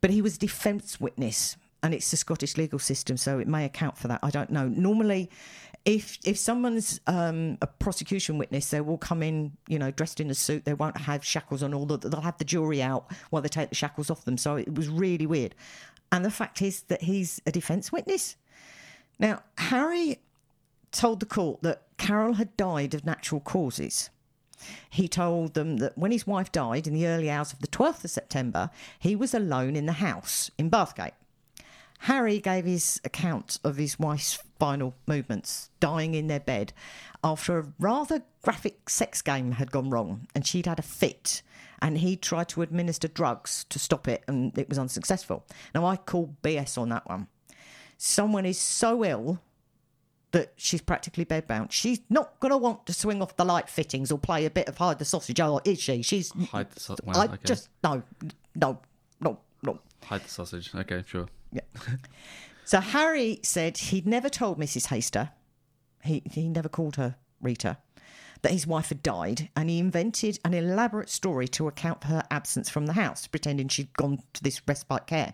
[0.00, 3.64] but he was a defence witness, and it's the Scottish legal system, so it may
[3.64, 4.20] account for that.
[4.22, 4.68] I don't know.
[4.68, 5.30] Normally,
[5.84, 10.30] if if someone's um, a prosecution witness, they will come in, you know, dressed in
[10.30, 10.64] a suit.
[10.64, 11.74] They won't have shackles on.
[11.74, 14.38] All the, they'll have the jury out while they take the shackles off them.
[14.38, 15.54] So it was really weird.
[16.10, 18.36] And the fact is that he's a defence witness.
[19.18, 20.20] Now, Harry
[20.90, 24.10] told the court that Carol had died of natural causes.
[24.88, 28.04] He told them that when his wife died in the early hours of the 12th
[28.04, 31.12] of September, he was alone in the house in Bathgate.
[32.04, 36.70] Harry gave his account of his wife's final movements, dying in their bed
[37.22, 41.40] after a rather graphic sex game had gone wrong and she'd had a fit
[41.80, 45.46] and he tried to administer drugs to stop it and it was unsuccessful.
[45.74, 47.26] Now, I call BS on that one.
[47.96, 49.40] Someone is so ill
[50.32, 51.72] that she's practically bedbound.
[51.72, 54.68] She's not going to want to swing off the light fittings or play a bit
[54.68, 56.02] of hide the sausage, oh, is she?
[56.02, 56.32] She's.
[56.50, 57.06] Hide the sausage.
[57.08, 57.70] I just.
[57.82, 58.02] No,
[58.54, 58.78] no,
[59.22, 59.78] no, no.
[60.04, 60.70] hide the sausage.
[60.74, 61.28] Okay, sure.
[61.54, 61.62] Yeah.
[62.64, 64.88] so Harry said he'd never told Mrs.
[64.88, 65.30] Haster,
[66.02, 67.78] he, he never called her Rita,
[68.42, 72.24] that his wife had died, and he invented an elaborate story to account for her
[72.30, 75.32] absence from the house, pretending she'd gone to this respite care.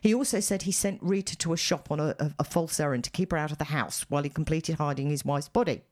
[0.00, 3.04] He also said he sent Rita to a shop on a, a, a false errand
[3.04, 5.82] to keep her out of the house while he completed hiding his wife's body.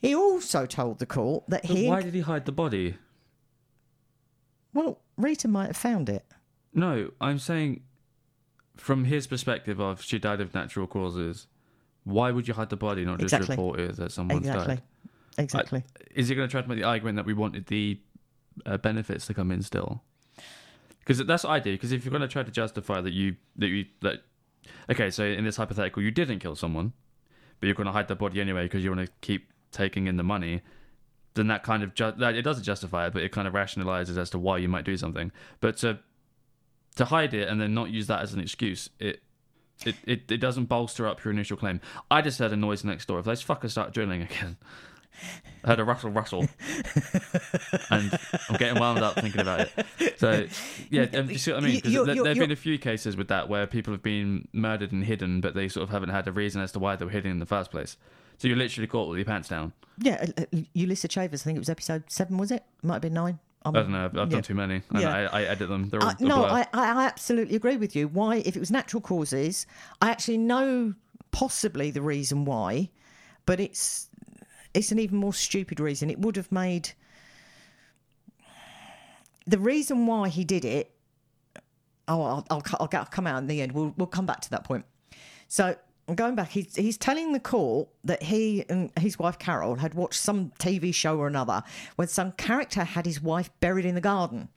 [0.00, 1.88] He also told the court that But he.
[1.88, 2.96] why did he hide the body?
[4.72, 6.24] Well, Rita might have found it.
[6.72, 7.82] No, I'm saying
[8.76, 11.46] from his perspective of she died of natural causes.
[12.04, 13.56] Why would you hide the body, not just Exactly.
[13.56, 14.74] report it that someone's Exactly.
[14.76, 14.82] died?
[15.38, 15.84] Exactly.
[16.14, 17.98] Is he going to try to make the argument that we wanted the
[18.66, 20.02] uh, benefits to come in still?
[21.00, 21.72] Because that's what I do.
[21.72, 24.22] Because if you're going to try to justify that you that you that
[24.90, 26.92] okay, so in this hypothetical, you didn't kill someone,
[27.60, 30.16] but you're going to hide the body anyway because you want to keep taking in
[30.16, 30.62] the money.
[31.34, 34.16] Then that kind of ju- that it doesn't justify it, but it kind of rationalizes
[34.16, 35.32] as to why you might do something.
[35.60, 35.98] But to
[36.96, 39.22] to hide it and then not use that as an excuse, it
[39.84, 41.80] it, it, it doesn't bolster up your initial claim.
[42.10, 43.18] I just heard a noise next door.
[43.18, 44.56] If those fuckers start drilling again,
[45.64, 46.46] I heard a rustle, rustle,
[47.90, 50.18] and I'm getting wound up thinking about it.
[50.18, 50.46] So,
[50.90, 51.80] yeah, um, you see what I mean?
[51.80, 54.92] 'Cause You- there have been a few cases with that where people have been murdered
[54.92, 57.10] and hidden, but they sort of haven't had a reason as to why they were
[57.10, 57.96] hidden in the first place.
[58.38, 59.72] So you're literally caught with your pants down.
[59.98, 62.64] Yeah, uh, uh, Ulysses Chavez, I think it was episode seven, was it?
[62.82, 63.38] Might have been nine.
[63.64, 64.04] I'm- I don't know.
[64.06, 64.24] I've, yeah.
[64.26, 64.82] done too many.
[64.92, 65.10] I, Yeah.
[65.32, 65.88] I, I edit them.
[65.88, 66.44] They're uh, all, I, a no.
[66.44, 68.08] I, I absolutely agree with you.
[68.08, 69.66] Why, if it was natural causes,
[70.02, 70.94] I actually know
[71.30, 72.90] possibly the reason why,
[73.46, 74.08] but it's
[74.74, 76.10] it's an even more stupid reason.
[76.10, 76.90] It would have made
[79.46, 80.90] the reason why he did it.
[82.06, 83.72] Oh, I'll, I'll, I'll, I'll come out in the end.
[83.72, 84.84] We'll we'll come back to that point.
[85.48, 85.76] So
[86.14, 90.20] going back, he's, he's telling the court that he and his wife Carol had watched
[90.20, 91.62] some TV show or another
[91.96, 94.48] when some character had his wife buried in the garden.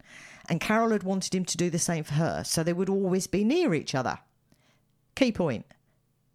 [0.50, 3.28] And Carol had wanted him to do the same for her, so they would always
[3.28, 4.20] be near each other.
[5.16, 5.66] Key point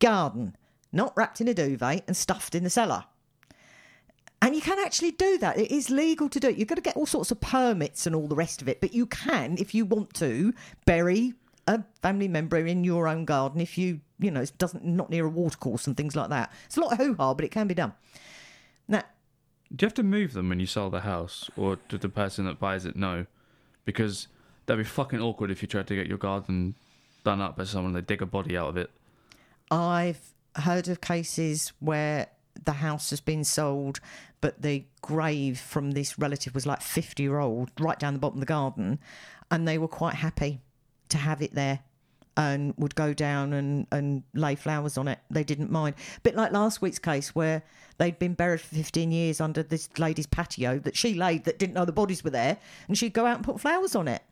[0.01, 0.57] garden,
[0.91, 3.05] not wrapped in a duvet and stuffed in the cellar.
[4.43, 5.57] And you can actually do that.
[5.57, 6.57] It is legal to do it.
[6.57, 8.93] You've got to get all sorts of permits and all the rest of it, but
[8.93, 10.53] you can, if you want to,
[10.85, 11.35] bury
[11.69, 15.27] a family member in your own garden if you, you know, it doesn't not near
[15.27, 16.53] a watercourse and things like that.
[16.67, 17.93] It's a lot of hoo ha, but it can be done.
[18.89, 19.03] Now,
[19.75, 22.45] Do you have to move them when you sell the house, or did the person
[22.45, 23.27] that buys it know?
[23.85, 24.29] Because
[24.67, 26.75] that'd be fucking awkward if you tried to get your garden
[27.25, 27.93] done up by someone.
[27.93, 28.91] They dig a body out of it.
[29.71, 30.21] I've
[30.57, 32.27] heard of cases where
[32.65, 34.01] the house has been sold,
[34.41, 38.37] but the grave from this relative was like 50 year old, right down the bottom
[38.37, 38.99] of the garden,
[39.51, 40.61] and they were quite happy
[41.09, 41.81] to have it there
[42.37, 45.19] and would go down and, and lay flowers on it.
[45.31, 45.97] They didn't mind.
[46.17, 47.63] A bit like last week's case where
[47.99, 51.75] they'd been buried for 15 years under this lady's patio that she laid that didn't
[51.75, 54.23] know the bodies were there, and she'd go out and put flowers on it.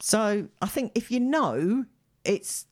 [0.00, 1.84] So I think if you know,
[2.24, 2.66] it's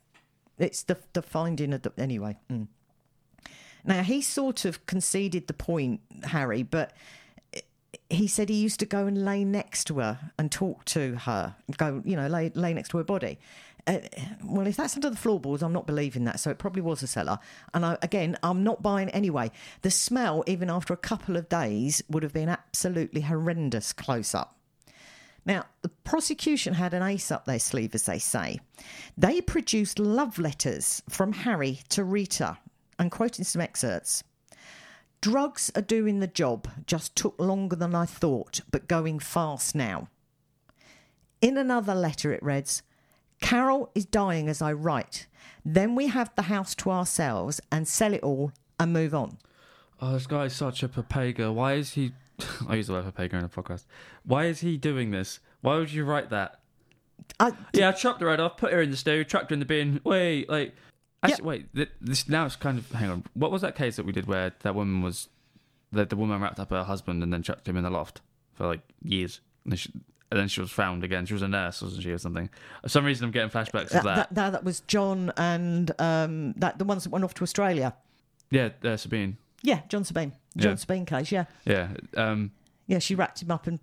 [0.59, 2.39] it's the the finding of the anyway.
[2.51, 2.67] mm.
[3.85, 6.93] Now he sort of conceded the point, Harry, but
[8.11, 11.57] he said he used to go and lay next to her and talk to her,
[11.77, 13.39] go you know lay lay next to her body.
[13.89, 14.01] Uh,
[14.45, 16.39] well, if that's under the floorboards, I'm not believing that.
[16.39, 17.39] So it probably was a cellar.
[17.73, 19.51] And I, again, I'm not buying anyway.
[19.81, 24.59] The smell, even after a couple of days, would have been absolutely horrendous close up.
[25.47, 28.61] Now, the prosecution had an ace up their sleeve, as they say.
[29.17, 32.59] They produced love letters from Harry to Rita.
[32.99, 34.23] I'm quoting some excerpts.
[35.23, 40.09] Drugs are doing the job, just took longer than I thought, but going fast now.
[41.41, 42.83] In another letter, it reads
[43.41, 45.27] Carol is dying as I write.
[45.65, 49.39] Then we have the house to ourselves and sell it all and move on.
[50.01, 51.53] Oh, this guy is such a papega.
[51.53, 52.13] Why is he?
[52.69, 53.85] I use the word papega in a podcast.
[54.25, 55.41] Why is he doing this?
[55.61, 56.61] Why would you write that?
[57.41, 59.61] I, Yeah, I chopped her head off, put her in the stew, chucked her in
[59.61, 60.01] the bin.
[60.05, 60.75] Wait, like,
[61.23, 61.75] actually, wait.
[61.75, 62.91] th- This now it's kind of.
[62.93, 63.25] Hang on.
[63.35, 65.29] What was that case that we did where that woman was,
[65.93, 68.21] that the woman wrapped up her husband and then chucked him in the loft
[68.55, 69.93] for like years, and she,
[70.31, 71.27] and then she was found again.
[71.27, 72.51] She was a nurse, wasn't she, or something?
[72.83, 74.17] For some reason, I'm getting flashbacks of that, that.
[74.17, 77.95] that, that, that was John and um, that the ones that went off to Australia.
[78.51, 79.37] Yeah, uh, Sabine.
[79.63, 80.33] Yeah, John Sabine.
[80.57, 80.77] John Yeah.
[80.77, 81.45] Sabine case, yeah.
[81.65, 82.53] Yeah, um,
[82.87, 83.81] Yeah, she wrapped him up and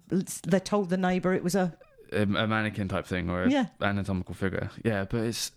[0.48, 1.76] they told the neighbour it was a.
[2.12, 3.68] a, mannequin type thing or a Yeah.
[3.82, 4.70] anatomical figure.
[4.84, 5.52] Yeah, but it's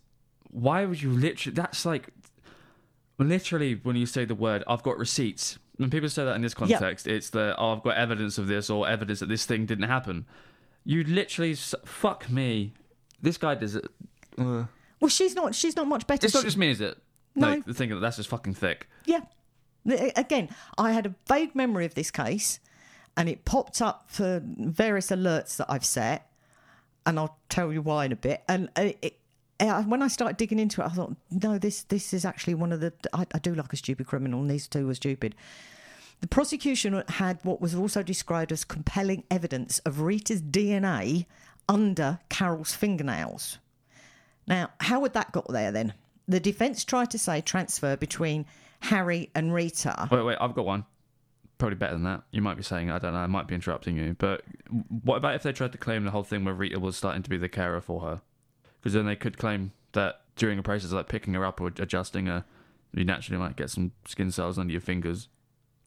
[0.51, 1.55] why would you literally?
[1.55, 2.09] That's like
[3.19, 6.55] literally when you say the word "I've got receipts." When people say that in this
[6.55, 9.89] context, it's the oh, "I've got evidence of this" or evidence that this thing didn't
[9.89, 10.27] happen.
[10.89, 12.73] You literally fuck me.
[13.21, 13.85] This guy does it.
[14.39, 14.65] Uh,
[15.01, 15.55] Well, she's not.
[15.55, 16.25] She's not much better.
[16.25, 16.97] it's not She- just me, is it?
[17.35, 17.49] No.
[17.51, 18.89] Like the thing that that's just fucking thick.
[19.05, 19.21] Yeah.
[20.17, 20.49] Again,
[20.79, 22.59] I had a vague memory of this case,
[23.19, 26.31] and it popped up for various alerts that I've set,
[27.05, 28.43] and I'll tell you why in a bit.
[28.49, 29.21] And uh, it,
[29.61, 32.73] uh, when I started digging into it, I thought, no, this this is actually one
[32.73, 32.95] of the.
[33.13, 35.35] I, I do like a stupid criminal, and these two were stupid.
[36.21, 41.27] The prosecution had what was also described as compelling evidence of Rita's DNA
[41.69, 43.59] under Carol's fingernails.
[44.47, 45.95] Now, how would that got there then?
[46.27, 48.47] The defence tried to say transfer between
[48.81, 50.09] Harry and Rita.
[50.11, 50.85] Wait, wait, I've got one.
[51.59, 52.23] Probably better than that.
[52.31, 54.15] You might be saying, I don't know, I might be interrupting you.
[54.19, 54.43] But
[55.03, 57.31] what about if they tried to claim the whole thing where Rita was starting to
[57.31, 58.21] be the carer for her?
[58.81, 62.27] Because then they could claim that during a process like picking her up or adjusting
[62.27, 62.45] her,
[62.95, 65.29] you naturally might get some skin cells under your fingers.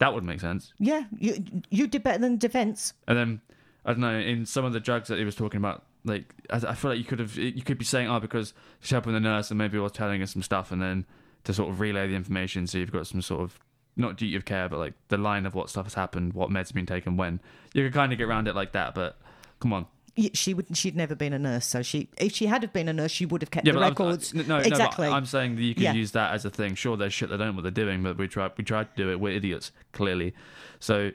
[0.02, 0.72] That would make sense.
[0.80, 2.92] Yeah, you you did better than defence.
[3.06, 3.40] And then
[3.84, 4.18] I don't know.
[4.18, 6.98] In some of the drugs that he was talking about, like I, I feel like
[6.98, 9.78] you could have, you could be saying, oh, because she's helping the nurse and maybe
[9.78, 11.06] was telling her some stuff, and then
[11.44, 13.60] to sort of relay the information, so you've got some sort of
[13.96, 16.66] not duty of care, but like the line of what stuff has happened, what meds
[16.66, 17.38] have been taken, when.
[17.72, 19.20] You could kind of get around it like that, but
[19.60, 19.86] come on.
[20.34, 20.76] She would.
[20.76, 23.24] She'd never been a nurse, so she if she had have been a nurse, she
[23.24, 24.34] would have kept Yeah, the I'm- records.
[24.34, 25.06] I, no, no, exactly.
[25.06, 25.92] No, but I'm saying that you can Yeah.
[25.94, 26.74] use that as a thing.
[26.74, 29.02] Sure, there's shit they don't know what they're doing, but we tried, we tried to
[29.02, 29.18] do it.
[29.20, 30.34] We're idiots, clearly.
[30.80, 31.12] So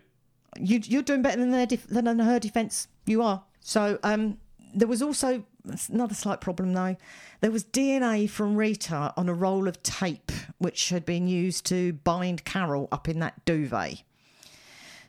[0.59, 2.87] you, you're doing better than their def- than her defence.
[3.05, 3.43] You are.
[3.59, 4.37] So um,
[4.73, 5.43] there was also
[5.89, 6.95] another slight problem though.
[7.41, 11.93] There was DNA from Rita on a roll of tape which had been used to
[11.93, 14.01] bind Carol up in that duvet.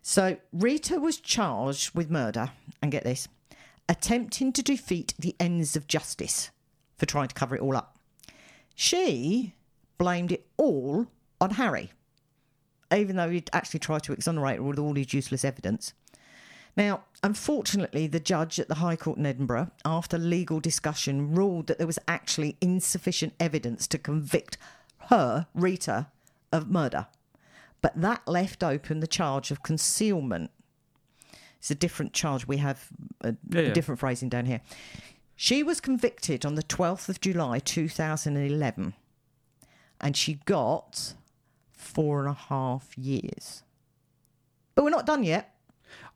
[0.03, 2.51] So Rita was charged with murder,
[2.83, 3.29] and get this,
[3.89, 6.51] attempting to defeat the ends of justice
[6.97, 7.99] for trying to cover it all up.
[8.75, 9.55] She
[9.97, 11.07] blamed it all
[11.41, 11.91] on Harry
[12.97, 15.93] even though he'd actually tried to exonerate her with all his useless evidence.
[16.77, 21.79] Now, unfortunately, the judge at the High Court in Edinburgh, after legal discussion, ruled that
[21.79, 24.59] there was actually insufficient evidence to convict
[25.09, 26.09] her, Rita,
[26.53, 27.09] of murder.
[27.83, 30.51] But that left open the charge of concealment.
[31.59, 32.47] It's a different charge.
[32.47, 32.89] We have
[33.21, 34.61] a, Yeah, a different phrasing down here.
[35.37, 38.95] She was convicted on the 12th of July 2011
[40.01, 41.15] and she got
[41.71, 43.63] four and a half years.
[44.75, 45.55] But we're not done yet.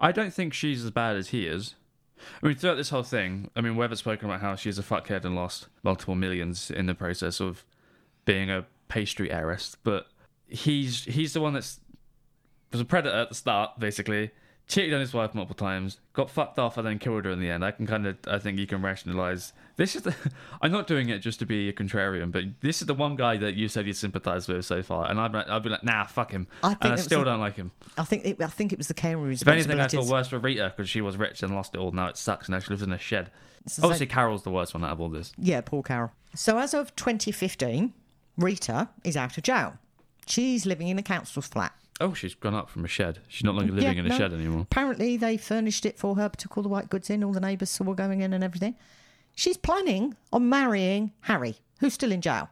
[0.01, 1.75] I don't think she's as bad as he is.
[2.43, 4.83] I mean, throughout this whole thing, I mean, we haven't spoken about how she's a
[4.83, 7.65] fuckhead and lost multiple millions in the process of
[8.25, 10.07] being a pastry heiress, but
[10.47, 11.81] he's he's the one that's
[12.71, 14.31] was a predator at the start, basically.
[14.73, 17.51] Cheated on his wife multiple times, got fucked off, and then killed her in the
[17.51, 17.63] end.
[17.63, 19.53] I can kind of, I think you can rationalize.
[19.77, 20.15] This is, the,
[20.63, 23.37] I'm not doing it just to be a contrarian, but this is the one guy
[23.37, 26.31] that you said you sympathise with so far, and I'd, I'd be like, nah, fuck
[26.31, 27.71] him, I think and I still the- don't like him.
[27.99, 30.39] I think it, I think it was the caring If anything, I feel worse for
[30.39, 31.93] Rita because she was rich and lost it all.
[31.93, 33.31] Now it sucks, and now she lives in a shed.
[33.67, 35.33] Obviously, same- Carol's the worst one out of all this.
[35.37, 36.13] Yeah, poor Carol.
[36.35, 37.93] So as of 2015,
[38.39, 39.75] Rita is out of jail.
[40.27, 41.73] She's living in a council flat.
[42.01, 43.21] Oh, she's gone up from a shed.
[43.29, 44.17] She's not longer living Yeah, in a no.
[44.19, 44.63] shed anymore.
[44.63, 47.71] Apparently, they furnished it for her, took all the white goods in, all the neighbours
[47.71, 48.75] saw her going in and everything.
[49.35, 52.51] She's planning on marrying Harry, who's still in jail.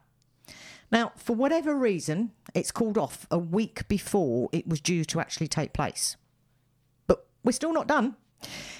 [0.93, 5.49] Now, for whatever reason, it's called off a week before it was due to actually
[5.49, 6.17] take place.
[7.07, 8.17] But we're still not done.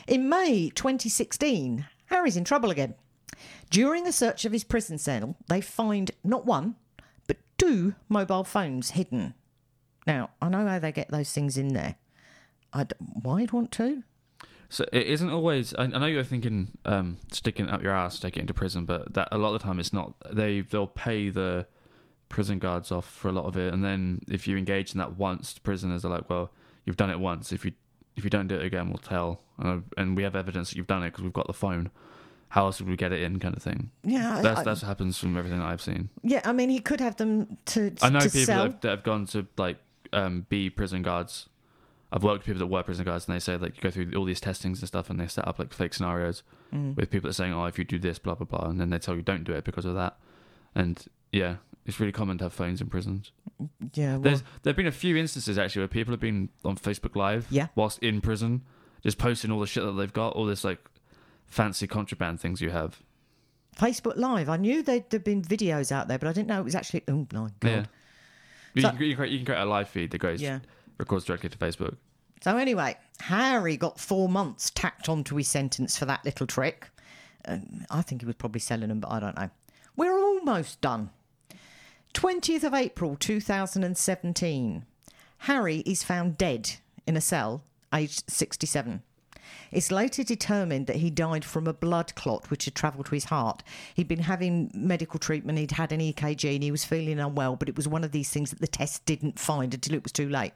[0.07, 2.95] In May 2016, Harry's in trouble again.
[3.71, 6.75] During a search of his prison cell, they find not one,
[7.29, 9.35] but two mobile phones hidden.
[10.11, 11.97] Now, I know how they get those things in there.
[12.73, 12.93] I'd,
[13.23, 14.03] why'd want to?
[14.69, 15.75] So it isn't always.
[15.75, 18.85] I, I know you're thinking um, sticking it up your ass, take it into prison,
[18.85, 20.15] but that a lot of the time it's not.
[20.33, 21.67] They they'll pay the
[22.29, 25.17] prison guards off for a lot of it, and then if you engage in that
[25.19, 26.53] once, the prisoners are like, well,
[26.85, 27.51] you've done it once.
[27.53, 27.73] If you
[28.17, 30.87] if you don't do it again, we'll tell, uh, and we have evidence that you've
[30.87, 31.91] done it because we've got the phone.
[32.51, 33.91] How else would we get it in, kind of thing?
[34.05, 36.11] Yeah, That's I- that's what happens from everything that I've seen.
[36.23, 36.43] yeah.
[36.45, 37.93] I mean, he could have them to.
[38.03, 39.79] I know to people that have, that have gone to like
[40.13, 41.49] um, be prison guards.
[42.13, 44.13] I've worked with people that were prison guards, and they say like you go through
[44.17, 46.43] all these testings and stuff, and they set up like fake scenarios
[46.73, 46.95] Mm.
[46.97, 48.91] with people that are saying, "Oh, if you do this, blah blah blah," and then
[48.91, 50.17] they tell you don't do it because of that.
[50.75, 53.33] And yeah, it's really common to have phones in prisons.
[53.95, 57.17] Yeah, well, There's there've been a few instances actually where people have been on Facebook
[57.17, 57.69] Live, Yeah.
[57.75, 58.63] whilst in prison,
[59.03, 60.79] just posting all the shit that they've got, all this like
[61.47, 63.03] fancy contraband things you have.
[63.77, 64.49] Facebook Live.
[64.49, 67.03] I knew there'd, there'd been videos out there, but I didn't know it was actually.
[67.09, 67.69] Oh my god!
[67.69, 67.85] Yeah.
[68.75, 70.61] You, So- can, you, can create, you can create a live feed that goes Yeah.
[70.99, 71.97] records directly to Facebook.
[72.43, 76.89] So anyway, Harry got four months tacked onto his sentence for that little trick.
[77.47, 79.51] Um, I think he was probably selling them, but I don't know.
[79.97, 81.11] We're almost done.
[82.15, 84.85] 20th of April 2017.
[85.39, 86.73] Harry is found dead
[87.07, 87.63] in a cell,
[87.95, 89.03] aged 67.
[89.71, 93.27] It's later determined that he died from a blood clot which had travelled to his
[93.27, 93.63] heart.
[93.95, 97.69] He'd been having medical treatment, he'd had an EKG, and he was feeling unwell, but
[97.69, 100.29] it was one of these things that the test didn't find until it was too
[100.29, 100.53] late.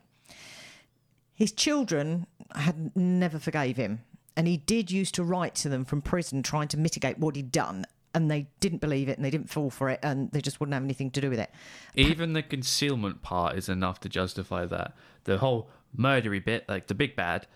[1.34, 4.00] His children had never forgave him,
[4.36, 7.52] and he did used to write to them from prison trying to mitigate what he'd
[7.52, 10.60] done, and they didn't believe it and they didn't fall for it, and they just
[10.60, 11.50] wouldn't have anything to do with it.
[11.94, 14.94] Even the concealment part is enough to justify that.
[15.24, 17.46] The whole murdery bit, like the big bad,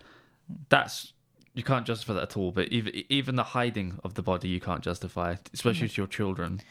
[0.67, 1.13] that's
[1.59, 2.51] you can't justify that at all.
[2.51, 6.61] But even even the hiding of the body, you can't justify, especially to your children.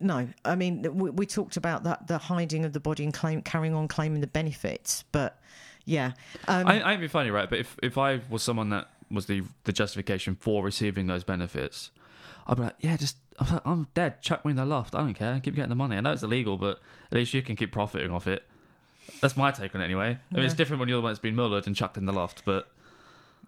[0.00, 3.40] No, I mean we, we talked about that the hiding of the body and claim
[3.40, 5.40] carrying on claiming the benefits, but
[5.86, 6.12] yeah,
[6.48, 7.48] um, I, I'd be funny, right?
[7.48, 11.90] But if if I was someone that was the the justification for receiving those benefits,
[12.46, 13.16] I'd be like, yeah, just
[13.64, 14.22] I'm, dead.
[14.22, 14.94] Chuck me in the loft.
[14.94, 15.40] I don't care.
[15.40, 15.96] Keep getting the money.
[15.96, 16.80] I know it's illegal, but
[17.10, 18.44] at least you can keep profiting off it.
[19.20, 20.18] That's my take on it, anyway.
[20.32, 22.12] I mean, it's different when you're the one that's been murdered and chucked in the
[22.12, 22.68] loft, but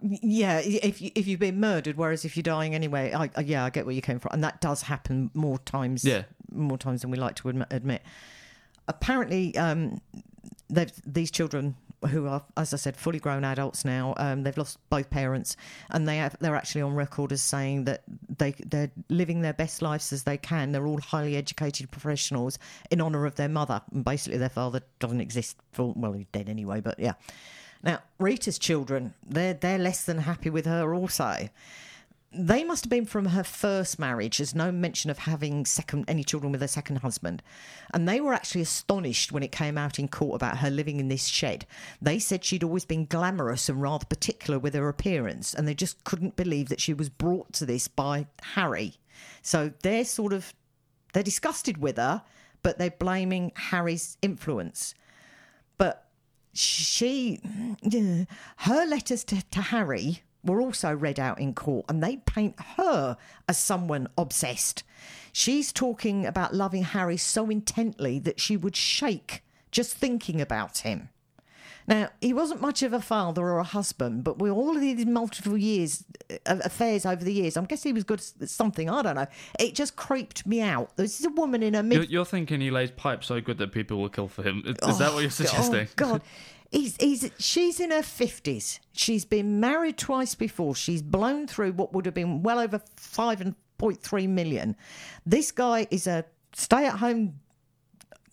[0.02, 0.58] yeah.
[0.60, 3.70] If you, if you've been murdered, whereas if you're dying anyway, I, I, yeah, I
[3.70, 6.04] get where you came from, and that does happen more times.
[6.04, 6.24] Yeah.
[6.52, 8.02] more times than we like to admit.
[8.88, 10.00] Apparently, um,
[10.68, 11.76] they've these children
[12.10, 14.14] who are, as I said, fully grown adults now.
[14.18, 15.56] Um, they've lost both parents,
[15.90, 18.02] and they have, they're actually on record as saying that
[18.38, 20.72] they they're living their best lives as they can.
[20.72, 22.58] They're all highly educated professionals
[22.90, 25.56] in honour of their mother, and basically their father doesn't exist.
[25.72, 27.14] For, well, he's dead anyway, but yeah.
[27.82, 31.48] Now Rita's children, they're they're less than happy with her also
[32.38, 34.38] they must have been from her first marriage.
[34.38, 37.42] There's no mention of having second any children with her second husband,
[37.94, 41.08] and they were actually astonished when it came out in court about her living in
[41.08, 41.66] this shed.
[42.02, 46.04] They said she'd always been glamorous and rather particular with her appearance, and they just
[46.04, 48.94] couldn't believe that she was brought to this by Harry.
[49.42, 50.52] So they're sort of
[51.12, 52.22] they're disgusted with her,
[52.62, 54.94] but they're blaming Harry's influence.
[55.78, 56.05] But
[56.58, 57.40] she,
[58.58, 63.16] her letters to, to Harry were also read out in court, and they paint her
[63.48, 64.82] as someone obsessed.
[65.32, 71.10] She's talking about loving Harry so intently that she would shake just thinking about him.
[71.88, 75.06] Now, he wasn't much of a father or a husband, but with all of these
[75.06, 78.90] multiple years, uh, affairs over the years, I'm guessing he was good at something.
[78.90, 79.26] I don't know.
[79.60, 80.96] It just creeped me out.
[80.96, 81.98] This is a woman in her mid.
[81.98, 84.62] You're, you're thinking he lays pipe so good that people will kill for him.
[84.66, 85.86] Is, is that what you're suggesting?
[85.86, 86.22] Oh God,
[86.70, 88.80] he's, he's she's in her fifties.
[88.92, 90.74] She's been married twice before.
[90.74, 94.76] She's blown through what would have been well over five and point three million.
[95.24, 97.38] This guy is a stay-at-home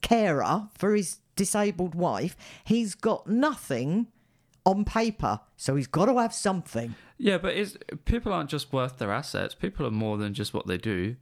[0.02, 2.36] carer for his disabled wife.
[2.64, 4.08] He's got nothing
[4.66, 6.96] on paper, so he's got to have something.
[7.18, 9.54] Yeah, but is people aren't just worth their assets.
[9.54, 11.16] People are more than just what they do.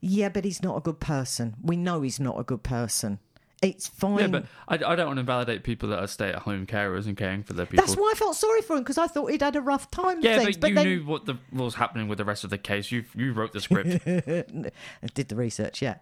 [0.00, 1.54] Yeah, but he's not a good person.
[1.62, 3.20] We know he's not a good person.
[3.62, 4.18] It's fine.
[4.18, 7.42] Yeah, but I, I don't want to validate people that are stay-at-home carers and caring
[7.42, 7.84] for their people.
[7.84, 10.20] That's why I felt sorry for him because I thought he'd had a rough time.
[10.20, 12.50] yeah, things, but, you then knew what the what was happening with the rest of
[12.50, 12.92] the case.
[12.92, 14.06] You you wrote the script.
[14.06, 15.80] I did the research.
[15.80, 15.96] Yeah.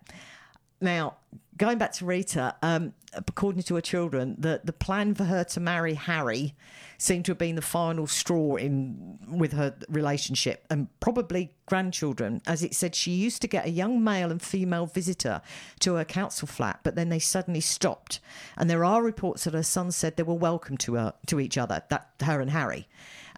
[0.83, 1.15] Now,
[1.57, 5.61] going back to Rita, um, according to her children, the, the plan for her to
[5.61, 6.55] marry Harry
[6.99, 12.43] seemed to have been the final straw in with her relationship and probably grandchildren.
[12.47, 15.41] As it said, she used to get a young male and female visitor
[15.81, 18.19] to her council flat, but then they suddenly stopped.
[18.57, 21.57] And there are reports that her son said they were welcome to her to each
[21.57, 22.89] other, that her and Harry.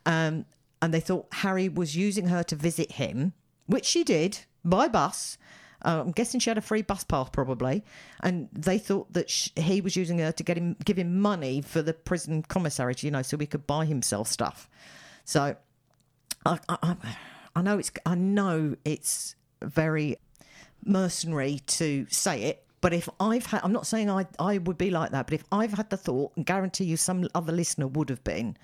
[0.06, 0.46] Um,
[0.80, 3.34] and they thought Harry was using her to visit him,
[3.66, 5.36] which she did by bus.
[5.84, 7.84] Uh, I'm guessing she had a free bus pass probably,
[8.22, 11.60] and they thought that sh- he was using her to get him give him money
[11.60, 14.68] for the prison commissary, you know, so he could buy himself stuff.
[15.24, 15.56] So,
[16.46, 16.96] I, I,
[17.56, 20.16] I know it's I know it's very
[20.84, 24.90] mercenary to say it, but if I've had, I'm not saying I I would be
[24.90, 28.10] like that, but if I've had the thought, and guarantee you some other listener would
[28.10, 28.56] have been,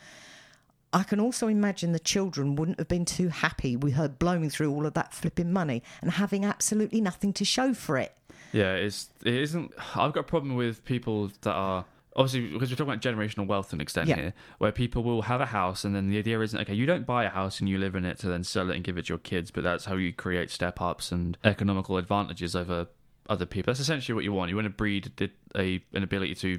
[0.93, 4.73] I can also imagine the children wouldn't have been too happy with her blowing through
[4.73, 8.13] all of that flipping money and having absolutely nothing to show for it.
[8.53, 9.73] Yeah, it's it isn't.
[9.95, 11.85] I've got a problem with people that are
[12.17, 14.17] obviously because we're talking about generational wealth to an extent Yeah.
[14.17, 16.75] here, where people will have a house and then the idea isn't okay.
[16.75, 18.83] You don't buy a house and you live in it to then sell it and
[18.83, 22.57] give it to your kids, but that's how you create step ups and economical advantages
[22.57, 22.89] over
[23.29, 23.71] other people.
[23.71, 24.51] That's essentially what you want.
[24.51, 26.59] You want to breed a, a an ability to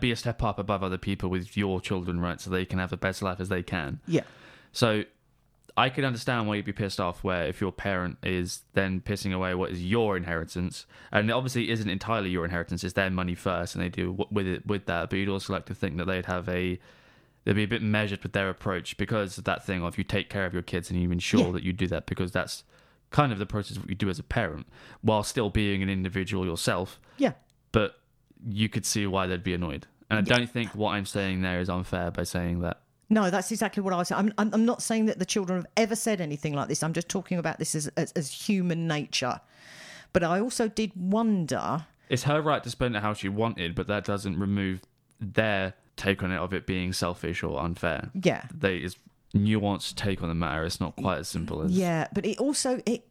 [0.00, 2.40] be a step up above other people with your children, right?
[2.40, 4.00] So they can have the best life as they can.
[4.06, 4.22] Yeah.
[4.72, 5.04] So
[5.76, 9.32] I could understand why you'd be pissed off where if your parent is then pissing
[9.32, 13.34] away what is your inheritance, and it obviously isn't entirely your inheritance, it's their money
[13.34, 15.10] first, and they do w- with it with that.
[15.10, 16.78] But you'd also like to think that they'd have a
[17.44, 20.28] they'd be a bit measured with their approach because of that thing of you take
[20.28, 21.52] care of your kids and you ensure Yeah.
[21.52, 22.64] that you do that because that's
[23.10, 24.66] kind of the process of what you do as a parent
[25.00, 27.00] while still being an individual yourself.
[27.16, 27.32] Yeah.
[27.72, 27.98] But
[28.48, 29.86] you could see why they'd be annoyed.
[30.08, 33.50] And I don't think what I'm saying there is unfair by saying that No, that's
[33.52, 34.18] exactly what I was saying.
[34.18, 36.82] I'm, I'm, I'm not saying that the children have ever said anything like this.
[36.82, 39.40] I'm just talking about this as, as, as human nature.
[40.12, 41.86] But I also did wonder.
[42.08, 44.82] it's her right to spend it how she wanted, but that doesn't remove
[45.20, 48.10] their take on it of it being selfish or unfair.
[48.14, 48.44] Yeah.
[48.52, 48.96] They is
[49.34, 50.64] nuanced take on the matter.
[50.64, 53.06] It's not quite as simple as Yeah, but it also it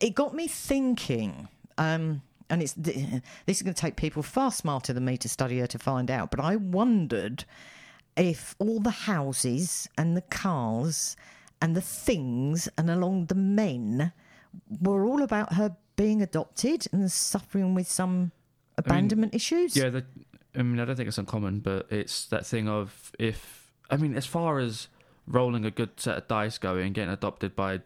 [0.00, 1.48] it got me thinking.
[1.78, 5.58] Um, and it's this is going to take people far smarter than me to study
[5.60, 6.30] her to find out.
[6.30, 7.44] But I wondered
[8.16, 11.16] if all the houses and the cars
[11.62, 14.12] and the things and along the men
[14.80, 18.32] were all about her being adopted and suffering with some
[18.78, 19.76] abandonment issues.
[19.76, 20.04] Yeah, the,
[20.54, 24.14] I mean, I don't think it's uncommon, but it's that thing of if I mean,
[24.14, 24.88] as far as
[25.26, 27.80] rolling a good set of dice going and getting adopted by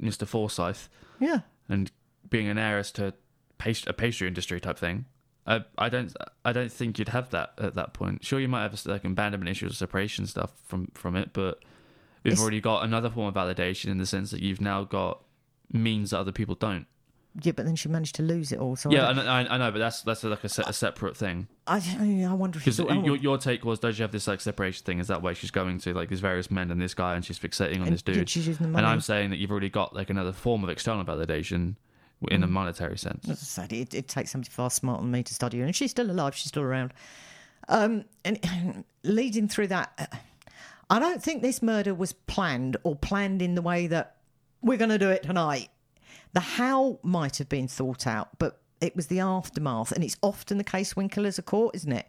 [0.00, 0.26] Mr.
[0.26, 0.88] Forsyth
[1.20, 1.40] yeah.
[1.68, 1.90] and
[2.28, 3.14] being an heiress to
[3.58, 5.06] pastry, a pastry industry type thing.
[5.46, 6.12] I, I don't
[6.44, 8.24] I don't think you'd have that at that point.
[8.24, 11.60] Sure, you might have like abandonment issues or separation stuff from from it, but
[12.24, 15.22] we've It's- already got another form of validation in the sense that you've now got
[15.72, 16.86] means that other people don't.
[17.42, 18.76] Yeah, but then she managed to lose it all.
[18.76, 21.16] So Yeah, I, I, know- I, know, but that's that's like a, se- a separate
[21.18, 21.48] thing.
[21.66, 21.76] I,
[22.28, 24.40] I wonder if Because thought, oh, your, your take was, does she have this like
[24.40, 25.00] separation thing?
[25.00, 27.38] Is that why she's going to like these various men and this guy, and she's
[27.38, 28.30] fixating on and this dude?
[28.30, 28.86] she's using the And.
[28.86, 31.74] I'm saying that you've already got like another form of external validation
[32.28, 32.44] in Mm.
[32.44, 33.28] a monetary sense.
[33.28, 35.74] As I said, it, it takes somebody far smarter than me to study her, and
[35.76, 36.34] she's still alive.
[36.34, 36.92] She's still around.
[37.68, 40.16] Um, and leading through that, uh,
[40.88, 44.16] I don't think this murder was planned or planned in the way that
[44.62, 45.68] we're going to do it tonight.
[46.32, 50.58] The how might have been thought out, but it was the aftermath, and it's often
[50.58, 52.06] the case when killers are caught, isn't it?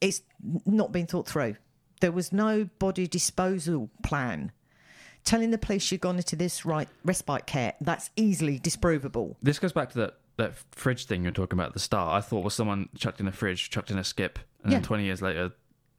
[0.00, 0.22] It's
[0.66, 1.56] not been thought through.
[2.00, 4.52] There was no body disposal plan.
[5.26, 9.34] Telling the police you've gone into this right respite care, that's easily disprovable.
[9.42, 12.14] This goes back to that, that fridge thing you were talking about at the start.
[12.14, 14.78] I thought was someone chucked in a fridge, chucked in a skip, and Yeah.
[14.78, 15.52] then 20 years later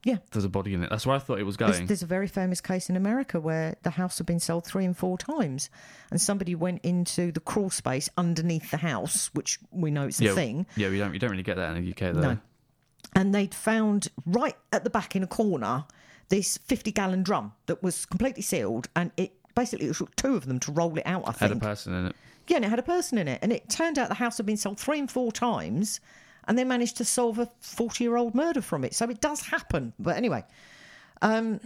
[0.06, 0.18] Yeah.
[0.32, 0.90] there's a body in it.
[0.90, 1.88] That's where I thought it was There's, going.
[1.88, 4.96] there's a very famous case in America where the house had been sold three and
[4.96, 5.70] four times,
[6.10, 10.26] and somebody went into the crawl space underneath the house, which we know it's a
[10.26, 12.22] yeah, thing, yeah, we don't you don't really get that in the UK though.
[12.22, 12.38] No.
[13.14, 15.84] and they'd found right at the back in a corner
[16.30, 20.46] this 50 gallon drum that was completely sealed, and it basically it took two of
[20.46, 21.24] them to roll it out.
[21.28, 21.64] I Had a think.
[21.64, 22.16] person in it.
[22.48, 24.46] Yeah, and it had a person in it, and it turned out the house had
[24.46, 26.00] been sold three and four times,
[26.48, 28.94] and they managed to solve a forty-year-old murder from it.
[28.96, 29.94] So it does happen.
[30.00, 30.44] But anyway,
[31.22, 31.60] um,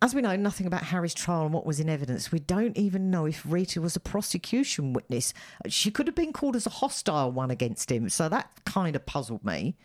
[0.00, 3.10] as we know nothing about Harry's trial and what was in evidence, we don't even
[3.10, 5.32] know if Rita was a prosecution witness.
[5.68, 9.06] She could have been called as a hostile one against him, so that kind of
[9.06, 9.76] puzzled me.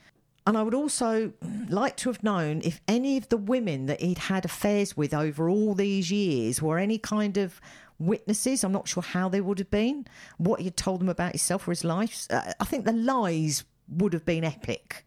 [0.48, 1.34] And I would also
[1.68, 5.50] like to have known if any of the women that he'd had affairs with over
[5.50, 7.60] all these years were any kind of
[8.00, 8.64] witnesses.
[8.64, 11.72] I'm not sure how they would have been, what he'd told them about himself or
[11.72, 12.28] his life.
[12.30, 15.06] Uh, I think the lies would have been epic.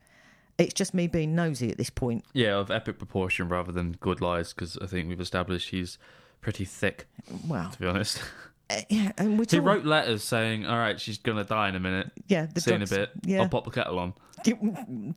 [0.59, 2.27] It's just me being nosy at this point.
[2.35, 5.97] Yeah, of epic proportion rather than good lies, because I think we've established he's
[6.43, 7.07] pretty thick,
[7.49, 8.21] Well, to be honest.
[8.71, 11.81] uh, yeah, and we're he wrote letters saying, "All right, she's gonna die in a
[11.81, 12.11] minute.
[12.27, 13.11] yeah, the See in a bit.
[13.25, 14.13] Yeah, I'll pop the kettle on."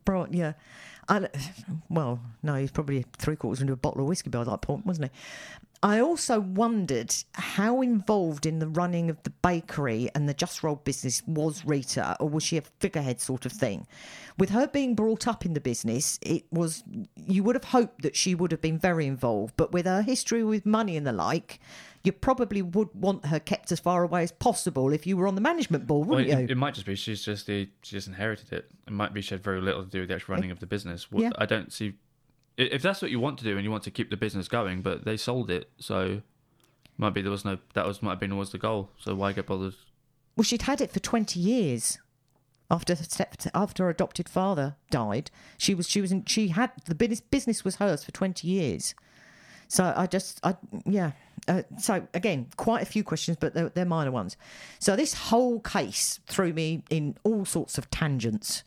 [0.04, 0.52] Bro, yeah.
[1.08, 1.28] I,
[1.88, 5.10] well, no, he's probably three quarters into a bottle of whiskey by that point, wasn't
[5.12, 5.18] he?
[5.82, 11.22] I also wondered how involved in the running of the bakery and the Jus-Rol business
[11.26, 13.86] was Rita, or was she a figurehead sort of thing?
[14.38, 16.84] With her being brought up in the business, it was
[17.16, 20.42] you would have hoped that she would have been very involved, but with her history
[20.42, 21.60] with money and the like,
[22.04, 25.34] you probably would want her kept as far away as possible if you were on
[25.34, 26.46] the management board, wouldn't it, you?
[26.50, 28.70] it might just be she's just the, she just inherited it.
[28.86, 30.66] It might be she had very little to do with the actual running of the
[30.66, 31.06] business.
[31.10, 31.30] Yeah.
[31.38, 31.94] I don't see
[32.56, 34.82] if that's what you want to do and you want to keep the business going,
[34.82, 36.20] but they sold it, so
[36.96, 38.90] might be there was no that was might have been was the goal.
[38.98, 39.74] So why get bothered?
[40.36, 41.98] Well, she'd had it for twenty years.
[42.70, 42.96] After
[43.54, 47.64] after her adopted father died, she was she was in, she had the business business
[47.64, 48.94] was hers for twenty years.
[49.68, 51.12] So I just I yeah.
[51.46, 54.36] Uh, so again, quite a few questions, but they're, they're minor ones.
[54.78, 58.64] So this whole case threw me in all sorts of tangents.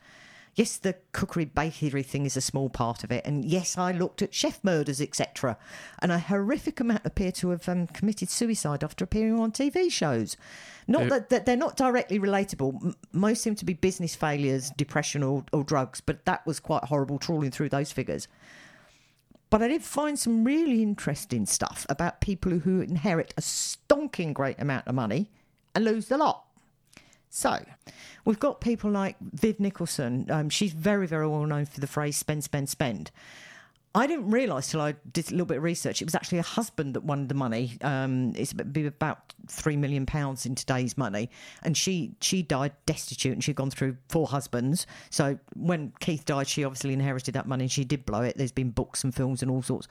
[0.57, 4.23] Yes, the cookery bakery thing is a small part of it, and yes, I looked
[4.23, 5.55] at chef murders, etc.
[5.99, 10.35] And a horrific amount appear to have um, committed suicide after appearing on TV shows.
[10.87, 12.83] Not that, that they're not directly relatable.
[12.83, 16.85] M- most seem to be business failures, depression, or, or drugs, but that was quite
[16.85, 18.27] horrible trawling through those figures.
[19.49, 24.59] But I did find some really interesting stuff about people who inherit a stonking great
[24.59, 25.29] amount of money
[25.73, 26.43] and lose the lot.
[27.29, 27.63] So,
[28.25, 30.27] we've got people like Viv Nicholson.
[30.29, 33.11] Um, she's very, very well known for the phrase spend, spend, spend.
[33.95, 36.01] I didn't realise till I did a little bit of research.
[36.01, 37.77] It was actually a husband that won the money.
[37.81, 41.29] Um, it's be about three million pounds in today's money,
[41.63, 44.85] and she she died destitute, and she'd gone through four husbands.
[45.09, 48.37] So when Keith died, she obviously inherited that money, and she did blow it.
[48.37, 49.87] There's been books and films and all sorts,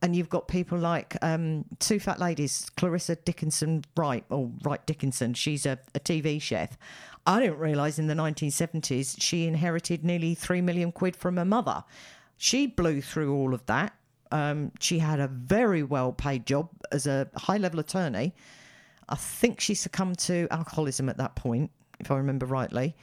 [0.00, 5.34] and you've got people like um, two fat ladies, Clarissa Dickinson Wright or Wright Dickinson.
[5.34, 6.78] She's a, a TV chef.
[7.26, 11.84] I didn't realise in the 1970s she inherited nearly three million quid from her mother.
[12.42, 13.92] She blew through all of that.
[14.32, 18.34] Um, she had a very well paid job as a high level attorney.
[19.10, 22.96] I think she succumbed to alcoholism at that point, if I remember rightly,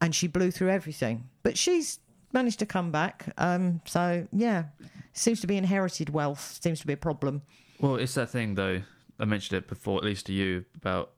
[0.00, 1.28] and she blew through everything.
[1.44, 2.00] But she's
[2.32, 3.32] managed to come back.
[3.38, 4.64] Um, so, yeah,
[5.12, 7.42] seems to be inherited wealth, seems to be a problem.
[7.78, 8.82] Well, it's that thing though.
[9.20, 11.12] I mentioned it before, at least to you, about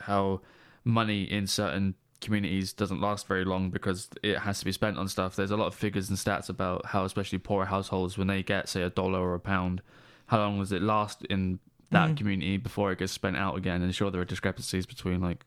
[0.00, 0.42] how
[0.84, 5.08] money in certain communities doesn't last very long because it has to be spent on
[5.08, 5.36] stuff.
[5.36, 8.68] There's a lot of figures and stats about how, especially poorer households, when they get
[8.68, 9.82] say a dollar or a pound,
[10.26, 11.58] how long does it last in
[11.90, 12.16] that mm.
[12.16, 13.82] community before it gets spent out again?
[13.82, 15.44] And sure, there are discrepancies between like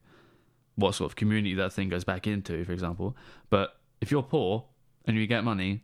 [0.75, 3.15] what sort of community that thing goes back into, for example.
[3.49, 4.65] But if you're poor
[5.05, 5.81] and you get money,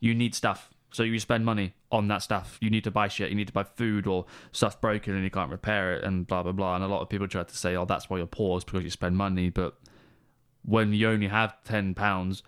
[0.00, 0.70] you need stuff.
[0.92, 2.58] So you spend money on that stuff.
[2.60, 3.30] You need to buy shit.
[3.30, 6.42] You need to buy food or stuff broken and you can't repair it and blah
[6.42, 6.74] blah blah.
[6.74, 8.82] And a lot of people try to say, "Oh, that's why you're poor, is because
[8.82, 9.78] you spend money." But
[10.64, 12.42] when you only have ten pounds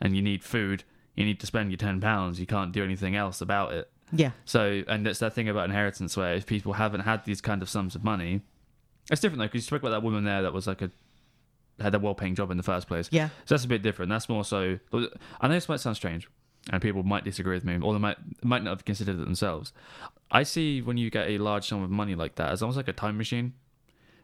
[0.00, 2.38] and you need food, you need to spend your ten pounds.
[2.40, 3.90] You can't do anything else about it.
[4.12, 4.30] Yeah.
[4.44, 7.68] So, and it's that thing about inheritance where if people haven't had these kind of
[7.68, 8.40] sums of money,
[9.10, 10.90] it's different though because you spoke about that woman there that was like a
[11.80, 13.08] had a well-paying job in the first place.
[13.12, 13.28] Yeah.
[13.44, 14.10] So that's a bit different.
[14.10, 14.78] That's more so.
[15.40, 16.28] I know this might sound strange,
[16.72, 19.72] and people might disagree with me, or they might might not have considered it themselves.
[20.30, 22.88] I see when you get a large sum of money like that as almost like
[22.88, 23.54] a time machine,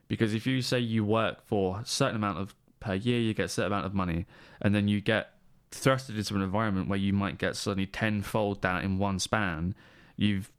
[0.08, 2.54] because if you say you work for a certain amount of
[2.84, 4.26] per year, you get a certain amount of money,
[4.60, 5.30] and then you get
[5.70, 9.74] thrusted into an environment where you might get suddenly tenfold that in one span,
[10.16, 10.50] you've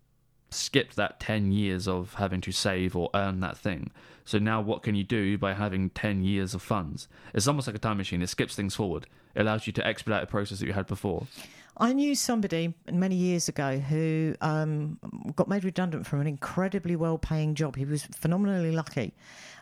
[0.49, 3.91] skipped that 10 years of having to save or earn that thing.
[4.25, 7.07] So now what can you do by having 10 years of funds?
[7.33, 8.21] It's almost like a time machine.
[8.21, 9.05] It skips things forward.
[9.35, 11.27] It allows you to expedite a process that you had before.
[11.77, 14.97] I knew somebody many years ago who um,
[15.35, 17.75] got made redundant from an incredibly well paying job.
[17.75, 19.13] He was phenomenally lucky.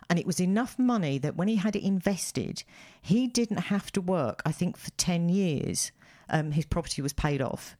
[0.08, 2.62] And it was enough money that when he had it invested,
[3.00, 5.92] he didn't have to work, I think, for 10 years.
[6.28, 7.76] Um, his property was paid off.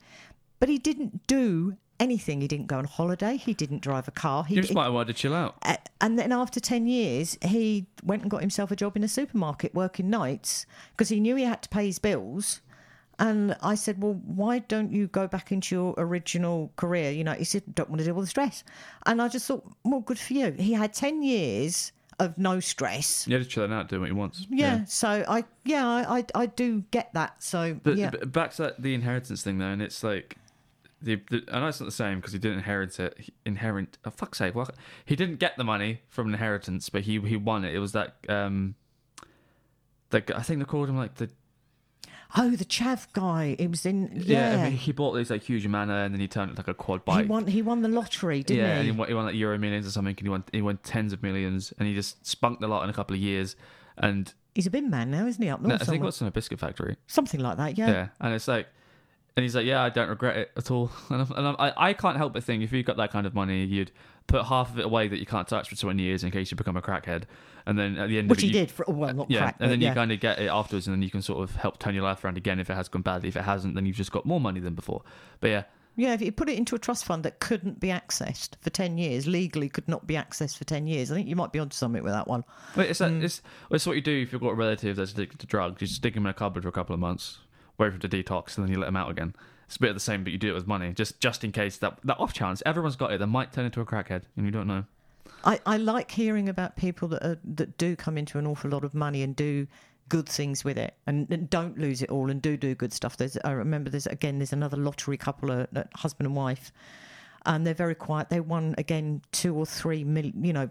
[0.60, 2.40] But he didn't do anything.
[2.40, 3.36] He didn't go on holiday.
[3.36, 4.44] He didn't drive a car.
[4.44, 5.56] He, just might have wanted to chill out.
[5.62, 9.08] uh, and then after 10 years, he went and got himself a job in a
[9.08, 12.60] supermarket working nights because he knew he had to pay his bills.
[13.18, 17.10] And I said, Well, why don't you go back into your original career?
[17.10, 18.64] You know, he said, Don't want to deal with the stress.
[19.06, 20.50] And I just thought, Well, good for you.
[20.58, 23.26] He had 10 years of no stress.
[23.26, 24.46] Yeah, just chilling out, doing what he wants.
[24.50, 24.84] Yeah.
[24.84, 27.42] So I, yeah, I, I, I do get that.
[27.42, 28.10] So, But, yeah.
[28.10, 30.36] but back to that, the inheritance thing though, and it's like
[31.02, 33.16] the, the I know it's not the same because he didn't inherit it.
[33.18, 34.74] He inherent, oh fuck's sake, what?
[35.04, 37.74] He didn't get the money from an inheritance, but he he won it.
[37.74, 38.74] It was that um,
[40.10, 41.28] that I think they called him like the
[42.36, 43.56] oh, the Chav guy.
[43.58, 44.56] It was in, yeah.
[44.56, 44.62] yeah.
[44.62, 46.74] I mean, he bought this like huge manor and then he turned it like a
[46.74, 47.24] quad bike.
[47.24, 48.78] he, won, he won the lottery, didn't yeah, he?
[48.80, 50.78] and he won, he won like Euro Millions or something, and he won he won
[50.78, 53.56] tens of millions, and he just spunked a lot in a couple of years.
[53.96, 55.48] And He's a bin man now, isn't he?
[55.48, 56.96] Up no, north I think what's in a biscuit factory.
[57.06, 57.90] Something like that, yeah.
[57.90, 58.68] Yeah, and it's like,
[59.36, 60.90] and he's like, yeah, I don't regret it at all.
[61.10, 63.26] And, I'm, and I'm, I, I can't help but think if you've got that kind
[63.26, 63.90] of money, you'd
[64.26, 66.56] put half of it away that you can't touch for 20 years in case you
[66.56, 67.24] become a crackhead,
[67.66, 69.40] and then at the end Which of it, he you, did for well, not yeah,
[69.40, 69.94] crack, and then but you yeah.
[69.94, 72.24] kind of get it afterwards, and then you can sort of help turn your life
[72.24, 73.28] around again if it has gone badly.
[73.28, 75.02] If it hasn't, then you've just got more money than before.
[75.40, 75.62] But yeah,
[75.96, 78.96] yeah, if you put it into a trust fund that couldn't be accessed for ten
[78.96, 81.74] years, legally could not be accessed for ten years, I think you might be onto
[81.74, 82.44] something with that one.
[82.74, 83.22] But it's, that Mm.
[83.22, 85.80] it's it's what you do if you've got a relative that's addicted to drugs.
[85.82, 87.38] You stick him in a cupboard for a couple of months,
[87.78, 89.34] wait for him to detox, and then you let him out again.
[89.66, 91.52] It's a bit of the same, but you do it with money, just just in
[91.52, 94.44] case that that off chance everyone's got it, they might turn into a crackhead, and
[94.46, 94.84] you don't know.
[95.44, 98.84] I, I like hearing about people that are, that do come into an awful lot
[98.84, 99.66] of money and do
[100.08, 103.16] good things with it and, and don't lose it all and do do good stuff.
[103.16, 106.72] There's I remember there's again there's another lottery couple, uh, a, a husband and wife,
[107.46, 108.30] and they're very quiet.
[108.30, 110.70] They won again two or three million, you know,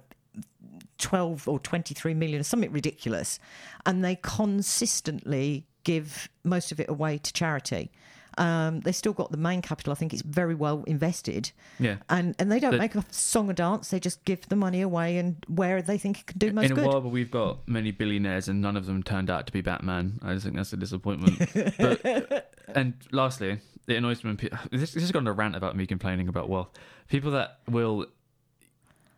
[0.99, 3.39] 12 or 23 million, something ridiculous.
[3.85, 7.91] And they consistently give most of it away to charity.
[8.35, 9.91] Um, they still got the main capital.
[9.93, 11.51] I think it's very well invested.
[11.79, 11.97] Yeah.
[12.09, 13.89] And and they don't The- make a song and dance.
[13.89, 16.71] They just give the money away and where they think it can do most in
[16.71, 16.87] a good.
[16.87, 20.19] world where we've got many billionaires and none of them turned out to be Batman,
[20.23, 21.37] I just think that's a disappointment.
[21.77, 24.57] but, and lastly, it annoys me when people.
[24.71, 26.69] This, this has gone on a rant about me complaining about wealth.
[27.09, 28.07] People that will.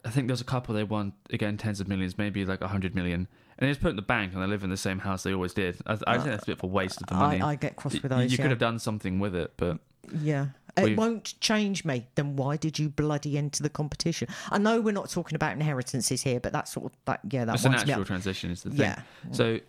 [0.03, 2.93] I think there's a couple they won again tens of millions, maybe like a hundred
[2.93, 3.27] million,
[3.57, 5.33] and they just put in the bank and they live in the same house they
[5.33, 5.77] always did.
[5.85, 7.41] I, I think uh, that's a bit of a waste of the money.
[7.41, 8.31] I, I get cross with you, those.
[8.31, 8.43] you yeah.
[8.43, 9.79] could have done something with it, but
[10.21, 10.47] Yeah.
[10.77, 12.05] It We've- won't change me.
[12.15, 14.27] Then why did you bloody enter the competition?
[14.51, 17.21] I know we're not talking about inheritances here, but that's sort of that.
[17.29, 18.51] Yeah, that's a winds me natural transition.
[18.51, 18.79] Is the thing.
[18.79, 18.99] Yeah.
[19.31, 19.61] So,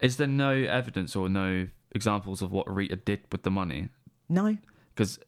[0.00, 3.90] is there no evidence or no examples of what Rita did with the money?
[4.28, 4.56] No,
[4.94, 5.20] because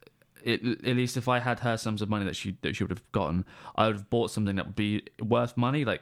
[0.45, 3.09] at least if I had her sums of money that she that she would have
[3.11, 6.01] gotten, I would have bought something that would be worth money, like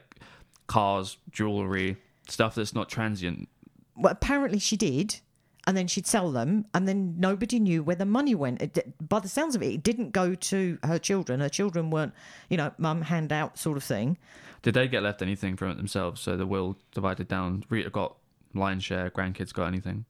[0.72, 1.98] cars, jewelry,
[2.28, 3.48] stuff that's not transient.
[3.94, 5.20] well, apparently she did,
[5.66, 8.62] and then she'd sell them, and then nobody knew where the money went.
[8.62, 11.40] It, by the sounds of it, it didn't go to her children.
[11.40, 12.14] Her children weren't,
[12.48, 14.16] you know, mum handout sort of thing.
[14.62, 16.22] Did they get left anything from it themselves?
[16.22, 17.64] So the will divided down.
[17.68, 18.16] Rita got
[18.54, 19.10] lion's share.
[19.10, 20.06] Grandkids got anything?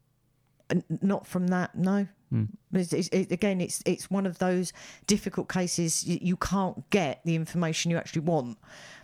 [0.71, 2.45] N- not from that no Hmm.
[2.73, 4.73] it's, it's, it, again it's it's one of those
[5.07, 8.57] difficult cases you, you can't get the information you actually want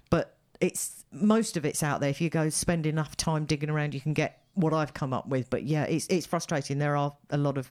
[0.09, 3.95] but it's most of it's out there if you go spend enough time digging around
[3.95, 7.15] you can get what i've come up with but yeah it's it's frustrating there are
[7.31, 7.71] a lot of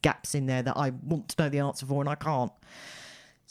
[0.00, 2.52] gaps in there that i want to know the answer for and i can't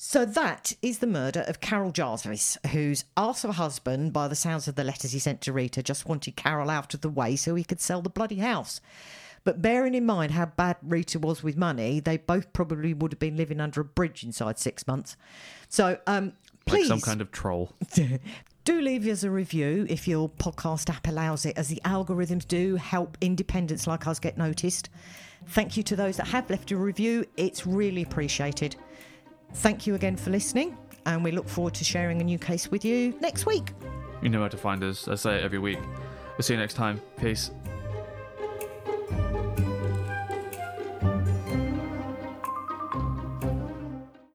[0.04, 4.74] so that is the murder of Carol Jarvis, whose arse husband, by the sounds of
[4.74, 7.64] the letters he sent to Rita, just wanted Carol out of the way so he
[7.64, 8.82] could sell the bloody house.
[9.44, 13.20] But bearing in mind how bad Rita was with money, they both probably would have
[13.20, 15.18] been living under a bridge inside six months.
[15.70, 16.34] So, um,
[16.66, 17.72] please Like some kind of troll.
[18.64, 22.76] do leave us a review if your podcast app allows it, as the algorithms do
[22.76, 24.90] help independents like us get noticed.
[25.48, 28.76] Thank you to those that have left a review, it's really appreciated.
[29.56, 32.86] Thank you again for listening, and we look forward to sharing a new case with
[32.86, 33.74] you next week.
[34.22, 35.08] You know where to find us.
[35.08, 35.80] I say it every week.
[35.80, 37.02] We'll see you next time.
[37.18, 37.52] Peace.